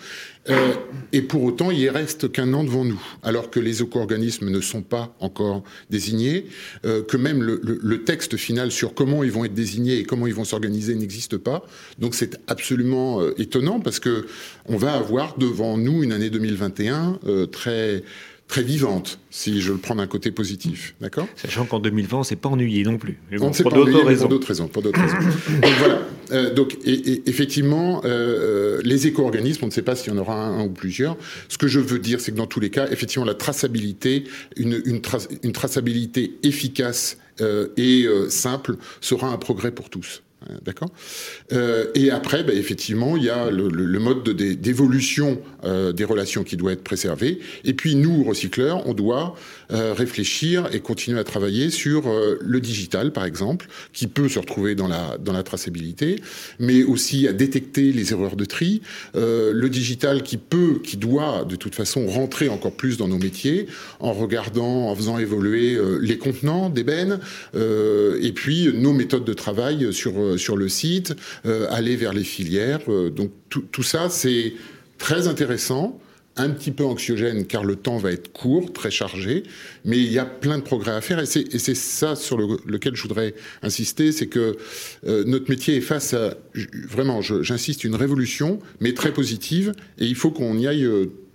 [0.50, 0.74] Euh,
[1.12, 4.82] et pour autant, il reste qu'un an devant nous, alors que les éco-organismes ne sont
[4.82, 6.46] pas encore désignés,
[6.86, 10.04] euh, que même le, le, le, texte final sur comment ils vont être désignés et
[10.04, 11.66] comment ils vont s'organiser n'existe pas.
[11.98, 14.26] Donc c'est absolument euh, étonnant parce que
[14.66, 18.04] on va avoir devant nous une année 2021 euh, très
[18.48, 20.94] très vivante, si je le prends d'un côté positif.
[21.00, 21.28] D'accord?
[21.36, 23.20] Sachant qu'en 2020, on s'est pas ennuyé non plus.
[23.40, 24.68] on s'est pas ennuyé pour d'autres raisons.
[24.68, 25.16] Pour d'autres raisons.
[25.62, 26.00] donc voilà.
[26.32, 30.18] Euh, donc et, et, effectivement, euh, les éco-organismes, on ne sait pas s'il y en
[30.18, 31.16] aura un, un, ou plusieurs.
[31.48, 34.24] Ce que je veux dire, c'est que dans tous les cas, effectivement, la traçabilité,
[34.56, 40.22] une, une, tra une traçabilité efficace euh, et euh, simple sera un progrès pour tous.
[40.46, 40.90] Hein, d'accord
[41.52, 46.56] euh, Et après, bah, effectivement, il y a le, mode d'évolution euh, des relations qui
[46.56, 47.40] doit être préservé.
[47.64, 49.34] Et puis, nous, recycleurs, on doit
[49.72, 52.04] euh, réfléchir et continuer à travailler sur
[52.40, 56.20] le digital, par exemple, qui peut se retrouver dans la, dans la traçabilité,
[56.58, 58.82] mais aussi à détecter les erreurs de tri.
[59.14, 63.66] le digital qui peut, qui doit, de toute façon, rentrer encore plus dans nos métiers
[64.00, 67.20] en regardant, en faisant évoluer les contenants d'ébène,
[67.54, 71.14] et puis nos méthodes de travail sur euh, sur le site,
[71.46, 72.80] euh, aller vers les filières.
[72.88, 74.52] Euh, donc tout, ça, c'est
[74.98, 75.98] très intéressant
[76.38, 79.42] un petit peu anxiogène car le temps va être court, très chargé,
[79.84, 83.02] mais il y a plein de progrès à faire et c'est ça sur lequel je
[83.02, 84.56] voudrais insister, c'est que
[85.04, 86.34] notre métier est face à,
[86.88, 90.88] vraiment, j'insiste, une révolution, mais très positive et il faut qu'on y aille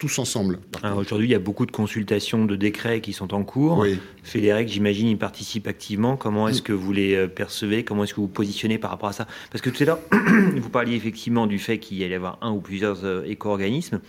[0.04, 0.60] tous ensemble.
[0.98, 3.80] Aujourd'hui, il y a beaucoup de consultations de décrets qui sont en cours.
[3.80, 3.98] Oui.
[4.24, 6.18] Fédéric, j'imagine, il participe activement.
[6.18, 7.86] Comment est-ce que vous les euh, percevez?
[7.86, 9.28] Comment est-ce que vous positionnez par rapport à ça?
[9.50, 10.00] Parce que tout à l'heure,
[10.58, 14.02] vous parliez effectivement du fait qu'il y allait y avoir un ou plusieurs euh, éco-organismes.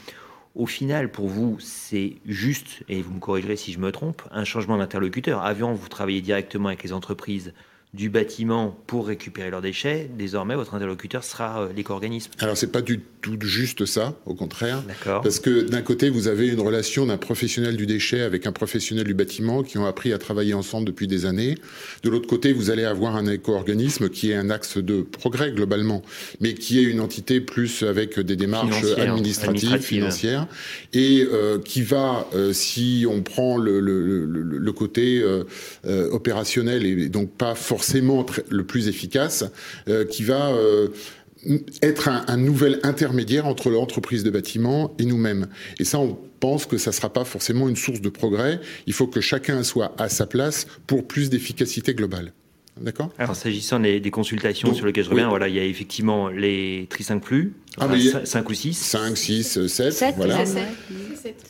[0.55, 4.45] Au final, pour vous, c'est juste, et vous me corrigerez si je me trompe, un
[4.45, 5.43] changement d'interlocuteur.
[5.43, 7.53] Avant, vous travaillez directement avec les entreprises
[7.95, 12.33] du bâtiment pour récupérer leurs déchets, désormais votre interlocuteur sera euh, l'éco-organisme.
[12.41, 14.83] Alors c'est pas du tout juste ça, au contraire.
[15.05, 19.05] Parce que d'un côté, vous avez une relation d'un professionnel du déchet avec un professionnel
[19.05, 21.55] du bâtiment qui ont appris à travailler ensemble depuis des années.
[22.03, 26.03] De l'autre côté, vous allez avoir un éco-organisme qui est un axe de progrès globalement,
[26.41, 30.47] mais qui est une entité plus avec des démarches administratives, financières,
[30.93, 35.25] et euh, qui va, euh, si on prend le, le, le, le côté
[35.85, 39.45] opérationnel et donc pas forcément forcément le plus efficace,
[39.89, 40.89] euh, qui va euh,
[41.83, 45.49] être un, nouvel intermédiaire entre l'entreprise de bâtiment et nous-mêmes.
[45.79, 48.61] Et ça, on pense que ça ne sera pas forcément une source de progrès.
[48.87, 52.33] Il faut que chacun soit à sa place pour plus d'efficacité globale.
[52.81, 53.11] D'accord?
[53.19, 57.05] Alors, s'agissant des, consultations sur lesquelles je reviens, voilà, il y a effectivement les tri
[57.05, 57.89] 5 plus, ah,
[58.25, 58.75] 5 ou 6.
[58.75, 60.45] 5, 6, 7, voilà.
[60.47, 60.63] 7.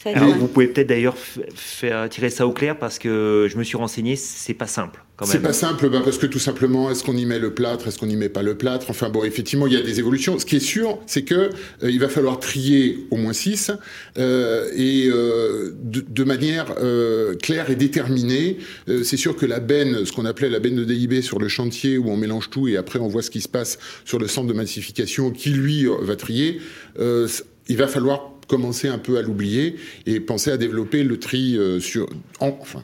[0.04, 3.76] Alors, vous pouvez peut-être d'ailleurs faire tirer ça au clair parce que je me suis
[3.76, 5.04] renseigné, c'est pas simple.
[5.22, 7.98] C'est pas simple bah, parce que tout simplement, est-ce qu'on y met le plâtre, est-ce
[7.98, 8.86] qu'on y met pas le plâtre?
[8.90, 10.40] Enfin bon, effectivement, il y a des évolutions.
[10.40, 11.50] Ce qui est sûr, c'est que euh,
[11.82, 13.70] il va falloir trier au moins 6
[14.18, 18.58] euh, et euh, de, de, manière euh, claire et déterminée.
[18.88, 21.46] Euh, c'est sûr que la benne, ce qu'on appelait la benne de DIB sur le
[21.46, 24.26] chantier où on mélange tout et après on voit ce qui se passe sur le
[24.26, 26.60] centre de massification qui lui va trier.
[26.98, 29.76] il va falloir commencer un peu à l'oublier
[30.06, 32.08] et penser à développer le tri euh, sur,
[32.40, 32.82] enfin,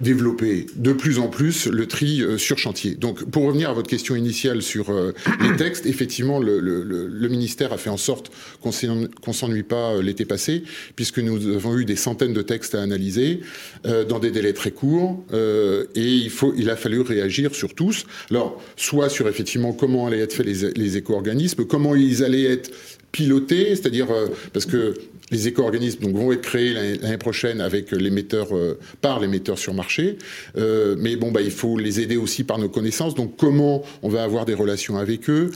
[0.00, 2.94] développer de plus en plus le tri euh, sur chantier.
[2.94, 7.28] Donc, pour revenir à votre question initiale sur euh, les textes, effectivement, le, le, le,
[7.28, 10.64] ministère a fait en sorte qu'on ne s'ennuie pas l'été passé,
[10.96, 13.40] puisque nous avons eu des centaines de textes à analyser
[13.86, 18.04] euh, dans des délais très courts, et il, faut, il a fallu réagir sur tous.
[18.30, 22.70] Alors, soit sur effectivement comment allaient être faits les, les éco-organismes, comment ils allaient être
[23.14, 24.94] piloter, c'est-à-dire euh, parce que
[25.30, 29.58] les éco-organismes donc, vont être créés l'année prochaine avec les metteurs, euh, par les metteurs
[29.58, 30.18] sur marché.
[30.56, 33.14] Euh, mais bon, bah, il faut les aider aussi par nos connaissances.
[33.14, 35.50] Donc, comment on va avoir des relations avec eux,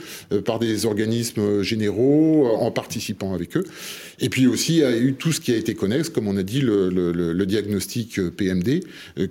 [0.45, 3.65] par des organismes généraux, en participant avec eux.
[4.19, 6.37] Et puis aussi, il y a eu tout ce qui a été connexe, comme on
[6.37, 8.81] a dit, le, le, le diagnostic PMD,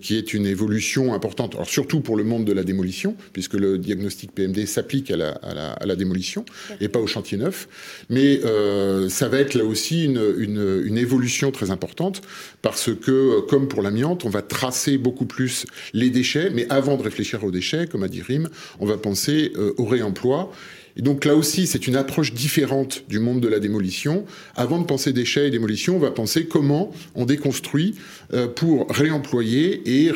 [0.00, 1.54] qui est une évolution importante.
[1.54, 5.30] Alors, surtout pour le monde de la démolition, puisque le diagnostic PMD s'applique à la,
[5.30, 6.44] à, la, à la, démolition
[6.80, 7.68] et pas au chantier neuf.
[8.08, 12.22] Mais mais euh, ça va être là aussi une, une, une, évolution très importante
[12.62, 17.02] parce que, comme pour l'amiante, on va tracer beaucoup plus les déchets, mais avant de
[17.02, 18.48] réfléchir aux déchets, comme a dit Rim,
[18.80, 20.52] on va penser euh, au réemploi.
[20.96, 24.24] Et donc là aussi, c'est une approche différente du monde de la démolition.
[24.56, 27.94] Avant de penser déchets et démolition, on va penser comment on déconstruit
[28.32, 30.10] euh, pour réemployer et,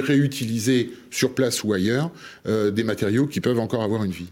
[0.00, 2.10] réutiliser sur place ou ailleurs
[2.46, 4.28] euh, des matériaux qui peuvent encore avoir une vie.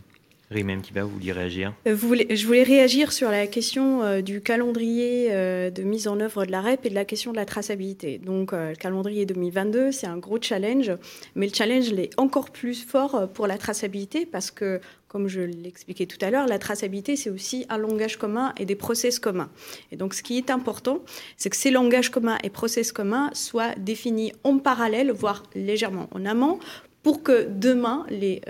[0.50, 1.72] Rimem Kiba, vous vouliez réagir?
[1.86, 6.44] Euh, Je voulais réagir sur la question euh, du calendrier euh, de mise en œuvre
[6.44, 8.18] de la REP et de la question de la traçabilité.
[8.18, 10.90] Donc, le calendrier 2022, c'est un gros challenge,
[11.36, 16.06] mais le challenge est encore plus fort pour la traçabilité parce que, comme je l'expliquais
[16.06, 19.50] tout à l'heure, la traçabilité, c'est aussi un langage commun et des process communs.
[19.92, 20.98] Et donc, ce qui est important,
[21.36, 26.26] c'est que ces langages communs et process communs soient définis en parallèle, voire légèrement en
[26.26, 26.58] amont,
[27.04, 28.42] pour que demain, les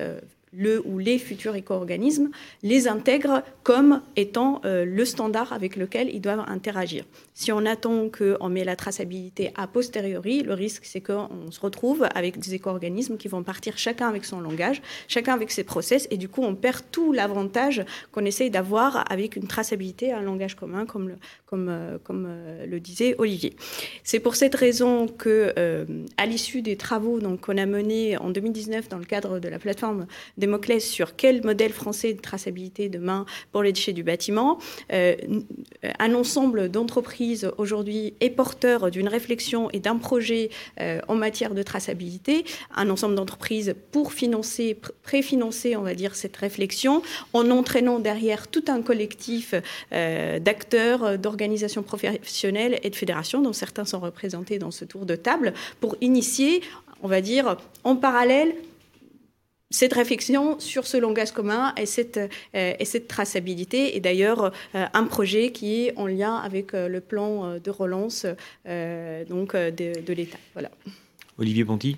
[0.52, 2.30] le ou les futurs éco-organismes
[2.62, 7.04] les intègrent comme étant euh, le standard avec lequel ils doivent interagir.
[7.34, 12.06] Si on attend qu'on met la traçabilité a posteriori, le risque c'est qu'on se retrouve
[12.14, 16.16] avec des éco-organismes qui vont partir chacun avec son langage, chacun avec ses process, et
[16.16, 20.84] du coup on perd tout l'avantage qu'on essaye d'avoir avec une traçabilité, un langage commun,
[20.84, 21.16] comme
[21.68, 23.54] euh, euh, le disait Olivier.
[24.02, 25.54] C'est pour cette raison que,
[26.16, 30.06] à l'issue des travaux qu'on a menés en 2019 dans le cadre de la plateforme
[30.40, 34.58] Damoclès sur quel modèle français de traçabilité demain pour les déchets du bâtiment.
[34.90, 40.50] un ensemble d'entreprises aujourd'hui est porteur d'une réflexion et d'un projet
[41.08, 42.44] en matière de traçabilité.
[42.74, 48.64] Un ensemble d'entreprises pour financer, préfinancer, on va dire, cette réflexion en entraînant derrière tout
[48.68, 49.54] un collectif
[49.90, 55.52] d'acteurs, d'organisations professionnelles et de fédérations, dont certains sont représentés dans ce tour de table,
[55.80, 56.62] pour initier,
[57.02, 58.54] on va dire, en parallèle,
[59.70, 63.96] cette réflexion sur ce langage commun et cette, euh, et cette traçabilité.
[63.96, 68.26] Et d'ailleurs, euh, un projet qui est en lien avec euh, le plan de relance
[68.66, 70.38] donc, de, de l'État.
[70.54, 70.70] Voilà.
[71.38, 71.96] Olivier Ponty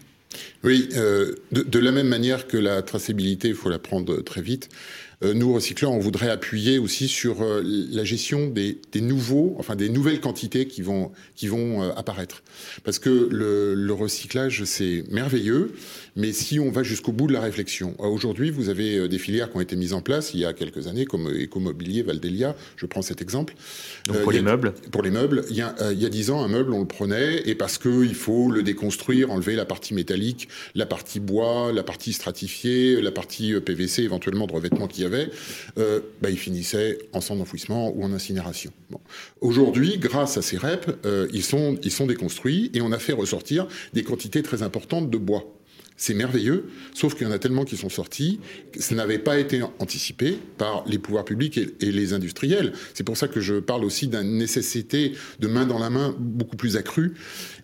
[0.65, 4.71] oui, de, de, la même manière que la traçabilité, il faut la prendre très vite.
[5.25, 9.89] Euh, nous, recycleurs, on voudrait appuyer aussi sur euh, la gestion des, nouveaux, enfin des
[9.89, 12.43] nouvelles quantités qui vont, qui vont euh, apparaître.
[12.85, 15.73] Parce que le, le recyclage, c'est merveilleux,
[16.17, 19.57] mais si on va jusqu'au bout de la réflexion, aujourd'hui, vous avez des filières qui
[19.57, 23.03] ont été mises en place il y a quelques années, comme Écomobilier, Valdelia, je prends
[23.03, 23.55] cet exemple.
[24.07, 26.43] Donc pour les meubles Pour les meubles, il y a, il y a 10 ans,
[26.43, 30.49] un meuble, on le prenait, et parce qu'il faut le déconstruire, enlever la partie métallique,
[30.75, 35.12] la partie bois, la partie stratifiée, la partie PVC, éventuellement de revêtement qu'il y avait,
[35.79, 38.73] euh, bah, ils finissaient en centre d'enfouissement ou en incinération.
[39.41, 44.03] Aujourd'hui, grâce à ces REP, euh, ils, sont, déconstruits et on a fait ressortir des
[44.03, 45.45] quantités très importantes de bois.
[45.97, 48.41] C'est merveilleux, sauf qu'il y en a tellement qui sont sortis,
[48.79, 52.73] ça n'avait pas été anticipé par les pouvoirs publics et, les industriels.
[52.95, 56.57] C'est pour ça que je parle aussi d'une nécessité de main dans la main beaucoup
[56.57, 57.15] plus accrue.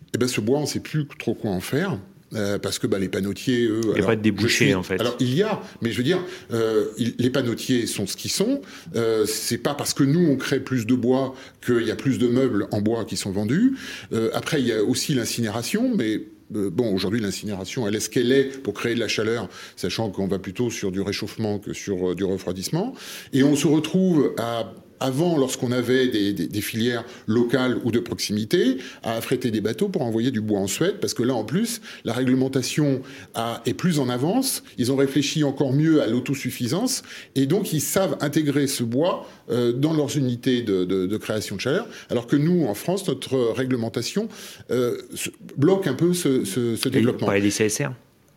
[0.09, 1.99] Et eh ben ce bois, on ne sait plus trop quoi en faire.
[2.35, 5.01] Euh, parce que bah, les panotiers, eux, il n'y a pas de débouchés en fait.
[5.01, 6.23] Alors il y a, mais je veux dire,
[6.53, 8.61] euh, les panotiers sont ce qu'ils sont.
[8.97, 12.19] Euh, c'est pas parce que nous on crée plus de bois qu'il y a plus
[12.19, 13.77] de meubles en bois qui sont vendus.
[14.13, 16.21] Euh, après il y a aussi l'incinération, mais
[16.51, 20.27] bon, aujourd'hui, l'incinération, elle est ce qu'elle est pour créer de la chaleur, sachant qu'on
[20.27, 22.95] va plutôt sur du réchauffement que sur du refroidissement.
[23.33, 29.15] Et on se retrouve à avant, lorsqu'on avait des, filières locales ou de proximité, à
[29.15, 32.13] affréter des bateaux pour envoyer du bois en Suède, parce que là, en plus, la
[32.13, 33.03] réglementation
[33.65, 34.63] est plus en avance.
[34.77, 37.03] Ils ont réfléchi encore mieux à l'autosuffisance,
[37.35, 41.87] et donc ils savent intégrer ce bois euh, dans leurs unités de, création de chaleur,
[42.11, 44.29] alors que nous, en France, notre réglementation
[44.71, 44.99] euh,
[45.57, 47.33] bloque un peu ce, ce, ce développement.
[47.33, 47.91] Et les CSR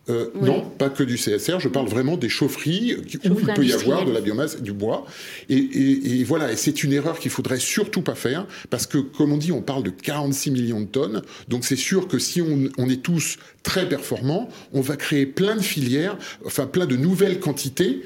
[0.08, 1.60] euh, non, pas que du CSR.
[1.60, 5.06] Je parle vraiment des chaufferies où il peut y avoir de la biomasse, du bois.
[5.48, 9.36] Et, voilà, et c'est une erreur qu'il faudrait surtout pas faire parce que, comme on
[9.36, 11.22] dit, on parle de 46 millions de tonnes.
[11.48, 15.56] Donc c'est sûr que si on, on est tous très performants, on va créer plein
[15.56, 18.02] de filières, enfin plein de nouvelles quantités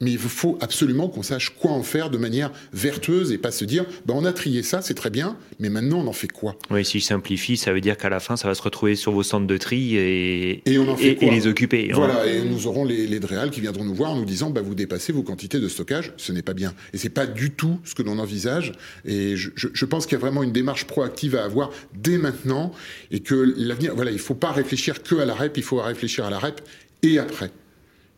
[0.00, 3.64] mais il faut absolument qu'on sache quoi en faire de manière vertueuse et pas se
[3.64, 6.56] dire bah, on a trié ça, c'est très bien, mais maintenant on en fait quoi?
[6.70, 9.12] Oui, si je simplifie, ça veut dire qu'à la fin, ça va se retrouver sur
[9.12, 11.90] vos centres de tri et, et, on en fait et, les occuper.
[11.92, 14.60] Voilà, et nous aurons les, les DREAL qui viendront nous voir en nous disant bah,
[14.60, 16.74] vous dépassez vos quantités de stockage, ce n'est pas bien.
[16.92, 18.72] Et c'est pas du tout ce que l'on envisage.
[19.04, 22.18] Et je, je, je pense qu'il y a vraiment une démarche proactive à avoir dès
[22.18, 22.72] maintenant
[23.10, 25.80] et que l'avenir, voilà, il ne faut pas réfléchir que à la REP, il faut
[25.80, 26.60] réfléchir à la REP
[27.02, 27.50] et après.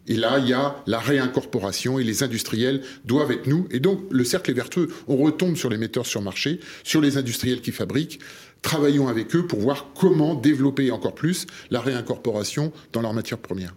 [0.06, 3.68] Et là, il y a la réincorporation et les industriels doivent être nous.
[3.70, 4.88] Et donc, le cercle est vertueux.
[5.08, 8.20] On retombe sur les metteurs sur marché, sur les industriels qui fabriquent.
[8.62, 13.74] Travaillons avec eux pour voir comment développer encore plus la réincorporation dans leurs matières premières.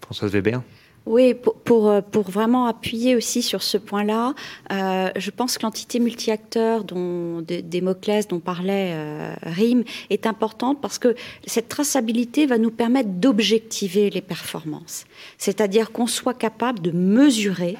[0.00, 0.62] Françoise Weber
[1.06, 4.34] oui, pour, euh, pour, vraiment appuyer aussi sur ce point-là,
[4.70, 10.98] euh, je pense que l'entité multi-acteur dont Démoclès, dont parlait euh, Rim, est importante parce
[10.98, 11.14] que
[11.46, 15.04] cette traçabilité va nous permettre d'objectiver les performances.
[15.38, 17.76] C'est-à-dire qu'on soit capable de mesurer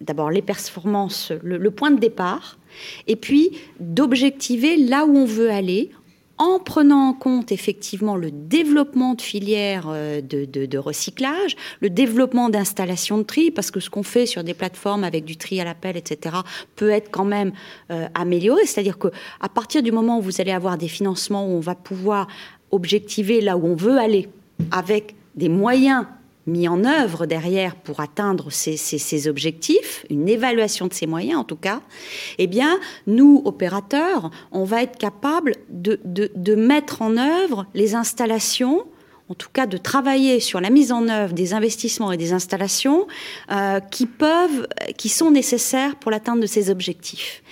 [0.00, 2.58] d'abord les performances, le, point de départ,
[3.06, 5.90] et puis d'objectiver là où on veut aller
[6.38, 13.18] en prenant en compte effectivement le développement de filières euh, de, recyclage, le développement d'installations
[13.18, 15.96] de tri, parce que ce qu'on fait sur des plateformes avec du tri à l'appel,
[15.96, 16.36] etc.,
[16.76, 17.52] peut être quand même
[17.90, 18.66] euh, amélioré.
[18.66, 19.08] C'est-à-dire que
[19.40, 22.26] à partir du moment où vous allez avoir des financements où on va pouvoir
[22.70, 24.28] objectiver là où on veut aller
[24.70, 26.06] avec des moyens
[26.46, 31.56] mis en œuvre derrière pour atteindre ces, objectifs, une évaluation de ces moyens en tout
[31.56, 31.80] cas,
[32.38, 38.86] eh bien, nous, opérateurs, on va être capable de, de mettre en œuvre les installations
[39.28, 43.06] en tout cas de travailler sur la mise en œuvre des investissements et des installations
[43.50, 47.42] euh, qui peuvent, qui sont nécessaires pour l'atteinte de ces objectifs.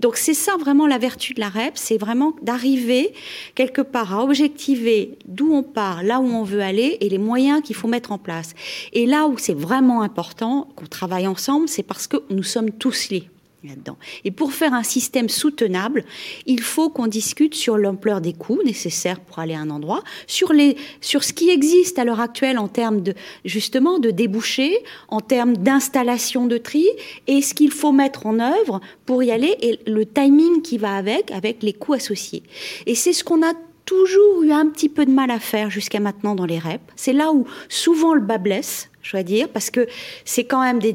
[0.00, 3.12] Donc c'est ça vraiment la vertu de la REP, c'est vraiment d'arriver
[3.54, 7.62] quelque part à objectiver d'où on part, là où on veut aller et les moyens
[7.62, 8.54] qu'il faut mettre en place.
[8.92, 13.10] Et là où c'est vraiment important qu'on travaille ensemble, c'est parce que nous sommes tous
[13.10, 13.28] liés.
[13.64, 13.96] Là-dedans.
[14.24, 16.04] Et pour faire un système soutenable,
[16.46, 20.52] il faut qu'on discute sur l'ampleur des coûts nécessaires pour aller à un endroit, sur,
[20.52, 25.20] les, sur ce qui existe à l'heure actuelle en termes de, justement, de débouchés, en
[25.20, 26.86] termes d'installation de tri,
[27.26, 30.96] et ce qu'il faut mettre en œuvre pour y aller, et le timing qui va
[30.96, 32.42] avec, avec les coûts associés.
[32.86, 33.52] Et c'est ce qu'on a
[33.84, 36.80] toujours eu un petit peu de mal à faire jusqu'à maintenant dans les REP.
[36.96, 39.86] C'est là où souvent le bas blesse, je dois dire, parce que
[40.24, 40.94] c'est quand même des,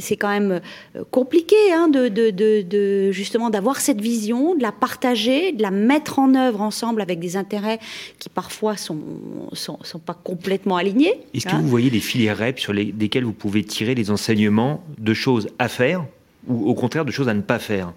[0.00, 0.60] c'est quand même
[0.94, 5.72] euh, compliqué hein, de, de, de, justement d'avoir cette vision, de la partager, de la
[5.72, 7.80] mettre en œuvre ensemble avec des intérêts
[8.20, 9.00] qui parfois sont
[9.52, 11.20] sont, sont pas complètement alignés.
[11.34, 11.60] Est-ce que hein.
[11.60, 15.48] vous voyez des filières REP sur les, lesquelles vous pouvez tirer les enseignements de choses
[15.58, 16.04] à faire
[16.46, 17.92] ou au contraire de choses à ne pas faire?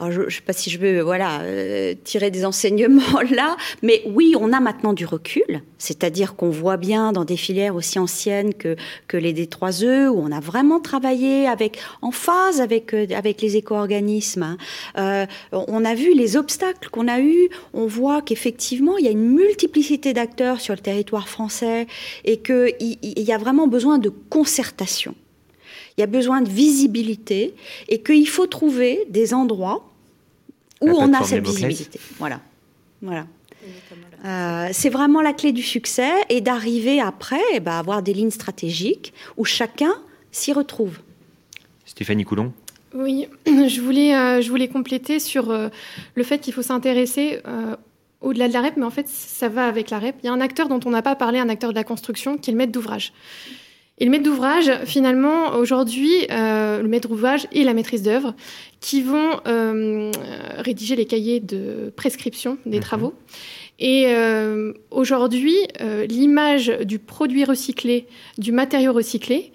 [0.00, 4.34] Je ne sais pas si je veux voilà, euh, tirer des enseignements là, mais oui,
[4.38, 8.76] on a maintenant du recul, c'est-à-dire qu'on voit bien dans des filières aussi anciennes que,
[9.12, 14.42] les D3E, où on a vraiment travaillé avec, en phase avec, euh, avec les éco-organismes.
[14.42, 14.56] Hein.
[14.98, 19.12] Euh, on a vu les obstacles qu'on a eus, on voit qu'effectivement, il y a
[19.12, 21.86] une multiplicité d'acteurs sur le territoire français
[22.24, 25.14] et qu'il il y a vraiment besoin de concertation
[25.96, 27.54] il y a besoin de visibilité
[27.88, 29.88] et qu'il faut trouver des endroits
[30.80, 31.98] où on a cette visibilité.
[32.18, 32.40] Voilà.
[33.00, 33.26] Voilà.
[34.24, 38.12] Euh, c'est vraiment la clé du succès et d'arriver après eh ben, à avoir des
[38.12, 39.94] lignes stratégiques où chacun
[40.32, 40.98] s'y retrouve.
[41.84, 42.52] Stéphanie Coulon
[42.94, 45.68] Oui, je voulais, euh, je voulais compléter sur euh,
[46.14, 47.40] le fait qu'il faut s'intéresser
[48.22, 50.16] au-delà de la REP, mais en fait, ça va avec la REP.
[50.22, 52.38] Il y a un acteur dont on n'a pas parlé, un acteur de la construction,
[52.38, 53.12] qui est le maître d'ouvrage.
[53.98, 58.34] Et le maître d'ouvrage, finalement, aujourd'hui, euh, le maître d'ouvrage et la maîtrise d'œuvre,
[58.80, 60.12] qui vont euh,
[60.58, 62.82] rédiger les cahiers de prescription des mhm.
[62.82, 63.14] travaux.
[63.78, 65.56] Et euh, aujourd'hui,
[66.08, 69.52] l'image du produit recyclé, du matériau recyclé,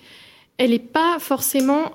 [0.58, 1.94] elle n'est pas forcément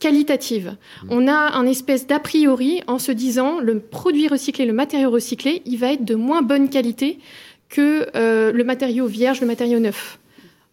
[0.00, 0.76] qualitative.
[1.04, 1.08] Mhm.
[1.10, 5.62] On a un espèce d'a priori en se disant le produit recyclé, le matériau recyclé,
[5.64, 7.18] il va être de moins bonne qualité
[7.68, 10.18] que le matériau vierge, le matériau neuf.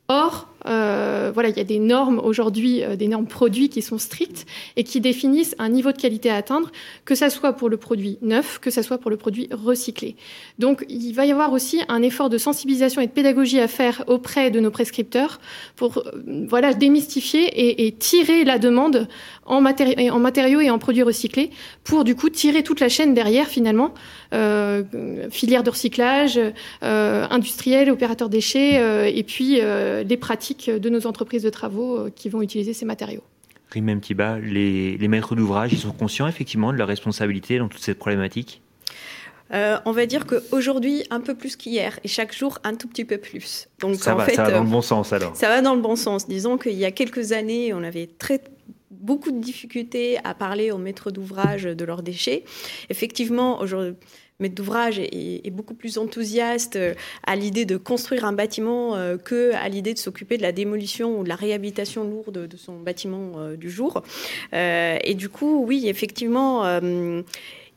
[0.07, 3.97] Or, euh, voilà, il y a des normes aujourd'hui, euh, des normes produits qui sont
[3.97, 4.45] strictes
[4.75, 6.71] et qui définissent un niveau de qualité à atteindre,
[7.05, 10.15] que ça soit pour le produit neuf, que ça soit pour le produit recyclé.
[10.59, 14.03] Donc, il va y avoir aussi un effort de sensibilisation et de pédagogie à faire
[14.07, 15.39] auprès de nos prescripteurs
[15.75, 19.07] pour, euh, voilà, démystifier et, tirer la demande
[19.45, 21.51] en, matériaux et en produits recyclés
[21.83, 23.93] pour du coup tirer toute la chaîne derrière finalement,
[25.29, 26.39] filière de recyclage,
[26.83, 32.29] euh, industriel, opérateur déchets et puis les pratiques de nos entreprises de travaux euh, qui
[32.29, 33.23] vont utiliser ces matériaux.
[33.71, 37.81] Rimem Tiba, les, les maîtres d'ouvrage, ils sont conscients effectivement de leur responsabilité dans toute
[37.81, 38.61] cette problématique
[39.53, 43.05] euh, on va dire qu'aujourd'hui, un peu plus qu'hier, et chaque jour, un tout petit
[43.05, 43.67] peu plus.
[43.79, 45.35] Donc, ça, en va, fait, ça va dans le bon sens alors.
[45.35, 46.27] Ça va dans le bon sens.
[46.27, 48.41] Disons qu'il y a quelques années, on avait très
[48.89, 52.45] beaucoup de difficultés à parler aux maîtres d'ouvrage de leurs déchets.
[52.89, 53.95] Effectivement, aujourd'hui,
[54.39, 56.93] maître d'ouvrage est, beaucoup plus enthousiaste euh,
[57.25, 61.19] à l'idée de construire un bâtiment euh, que à l'idée de s'occuper de la démolition
[61.19, 64.03] ou de la réhabilitation lourde de son bâtiment euh, du jour.
[64.53, 66.65] et du coup, oui, effectivement,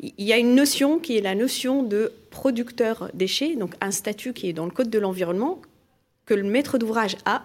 [0.01, 4.33] il y a une notion qui est la notion de producteur déchets, donc un statut
[4.33, 5.61] qui est dans le Code de l'environnement
[6.27, 7.43] que le maître d'ouvrage a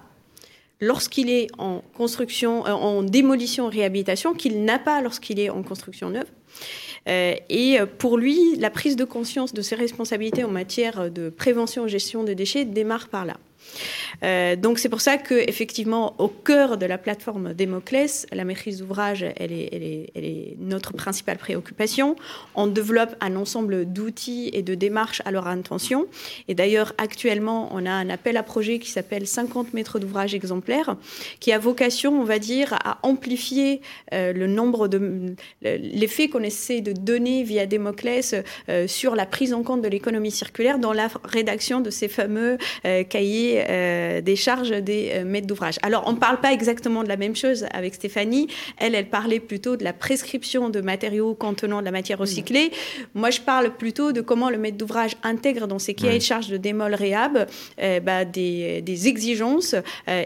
[0.82, 6.09] lorsqu'il est en construction, euh, en démolition, réhabilitation, qu'il n'a pas lorsqu'il est en construction
[6.09, 6.28] neuve.
[7.08, 11.86] Euh, et pour lui, la prise de conscience de ses responsabilités en matière de prévention
[11.86, 13.38] et gestion de déchets démarre par là.
[14.24, 18.80] Euh, donc c'est pour ça que effectivement au cœur de la plateforme Démoclès, la maîtrise
[18.80, 22.16] d'ouvrage, elle est, notre principale préoccupation.
[22.55, 26.07] On développe un ensemble d'outils et de démarches à leur intention.
[26.47, 30.95] Et d'ailleurs actuellement, on a un appel à projet qui s'appelle 50 mètres d'ouvrage exemplaires,
[31.39, 33.82] qui a vocation, on va dire, à amplifier
[34.14, 38.36] euh, le nombre de l'effet qu'on essaie de donner via Démoclès
[38.70, 42.57] euh, sur la prise en compte de l'économie circulaire dans la rédaction de ces fameux
[43.09, 45.76] cahiers euh, des charges des euh, maîtres d'ouvrage.
[45.82, 48.47] Alors, on ne parle pas exactement de la même chose avec Stéphanie.
[48.78, 52.22] Elle, elle parlait plutôt de la prescription de matériaux contenant de la matière mm.
[52.22, 52.72] recyclée.
[53.14, 56.49] Moi, je parle plutôt de comment le maître d'ouvrage intègre dans ses cahiers de charges
[56.49, 57.47] de démol réhab
[57.82, 59.76] euh, bah, des, exigences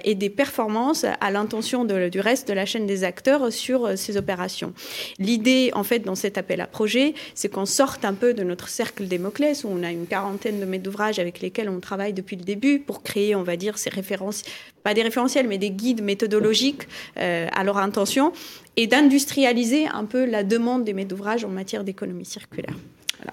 [0.03, 4.73] et des performances à l'intention du reste de la chaîne des acteurs sur ces opérations.
[5.19, 8.67] L'idée, en fait, dans cet appel à projet, c'est qu'on sorte un peu de notre
[8.67, 12.35] cercle Démoclès, où on a une quarantaine de maîtres d'ouvrage avec lesquels on travaille depuis
[12.35, 14.43] le début pour créer on va dire, ces références,
[14.83, 16.87] pas des référentiels, mais des guides méthodologiques
[17.17, 18.33] euh, à leur intention,
[18.77, 22.75] et d'industrialiser un peu la demande des maîtres d'ouvrage en matière d'économie circulaire.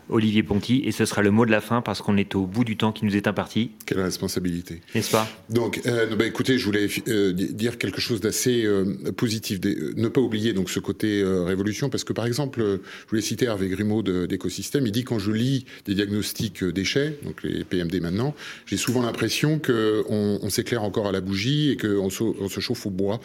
[0.09, 2.65] Olivier Ponty, et ce sera le mot de la fin parce qu'on est au bout
[2.65, 3.71] du temps qui nous est imparti.
[3.87, 4.81] Quelle responsabilité.
[4.95, 5.29] N'est-ce pas?
[5.51, 9.61] Donc, euh, bah, écoutez, je voulais euh, dire quelque chose d'assez euh, positif.
[9.63, 13.69] ne pas oublier donc ce côté révolution, parce que par exemple, je voulais citer Hervé
[13.69, 14.87] Grimaud d'Écosystème.
[14.87, 18.35] Il dit quand je lis des diagnostics déchets, donc les PMD maintenant,
[18.67, 22.61] j'ai souvent l'impression qu'on on, s'éclaire encore à la bougie et qu'on se, on se
[22.61, 23.21] chauffe au bois,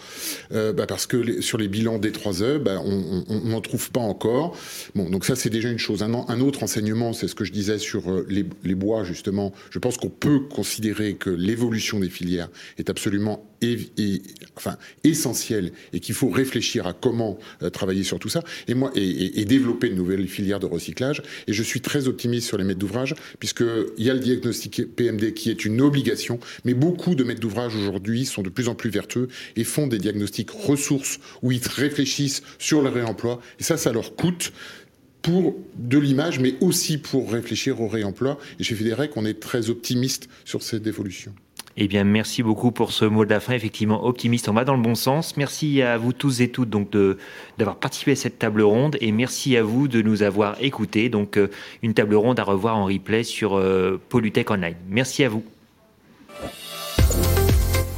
[0.51, 4.57] bah, parce que sur les bilans des 3E, bah, on n'en trouve pas encore.
[4.95, 6.03] Bon, donc ça c'est déjà une chose.
[6.03, 9.53] Un, un autre enseignement, c'est ce que je disais sur euh, les, bois, justement.
[9.69, 13.45] Je pense qu'on peut considérer que l'évolution des filières est absolument
[15.03, 19.45] essentielle et qu'il faut réfléchir à comment euh, travailler sur tout ça et, moi, et,
[19.45, 21.23] développer de nouvelles filières de recyclage.
[21.47, 25.33] Et je suis très optimiste sur les maîtres d'ouvrage, puisqu'il y a le diagnostic PMD
[25.33, 28.89] qui est une obligation, mais beaucoup de maîtres d'ouvrage aujourd'hui sont de plus en plus
[28.89, 33.41] vertueux et font des diagnostics ressources où ils réfléchissent sur le réemploi.
[33.59, 34.51] Et ça, ça leur coûte
[35.27, 38.37] pour de l'image, mais aussi pour réfléchir au réemploi.
[38.59, 41.33] Et chez Fédérec, on est très optimiste sur cette évolution.
[41.75, 43.53] Eh bien, merci beaucoup pour ce mot de la fin.
[43.53, 45.35] Effectivement, optimiste, on va dans le bon sens.
[45.35, 46.95] Merci à vous tous et toutes donc
[47.57, 51.09] d'avoir participé à cette table ronde et merci à vous de nous avoir écoutés.
[51.09, 51.49] Donc, euh,
[51.83, 54.75] une table ronde à revoir en replay sur euh, Polytech Online.
[54.89, 55.43] Merci à vous.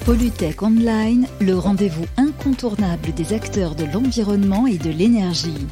[0.04, 5.68] Polytech Online, le rendez-vous incontournable des acteurs de l'environnement et de l'énergie.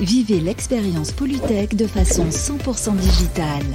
[0.00, 3.66] Vivez l'expérience Polytech de façon 100% digitale.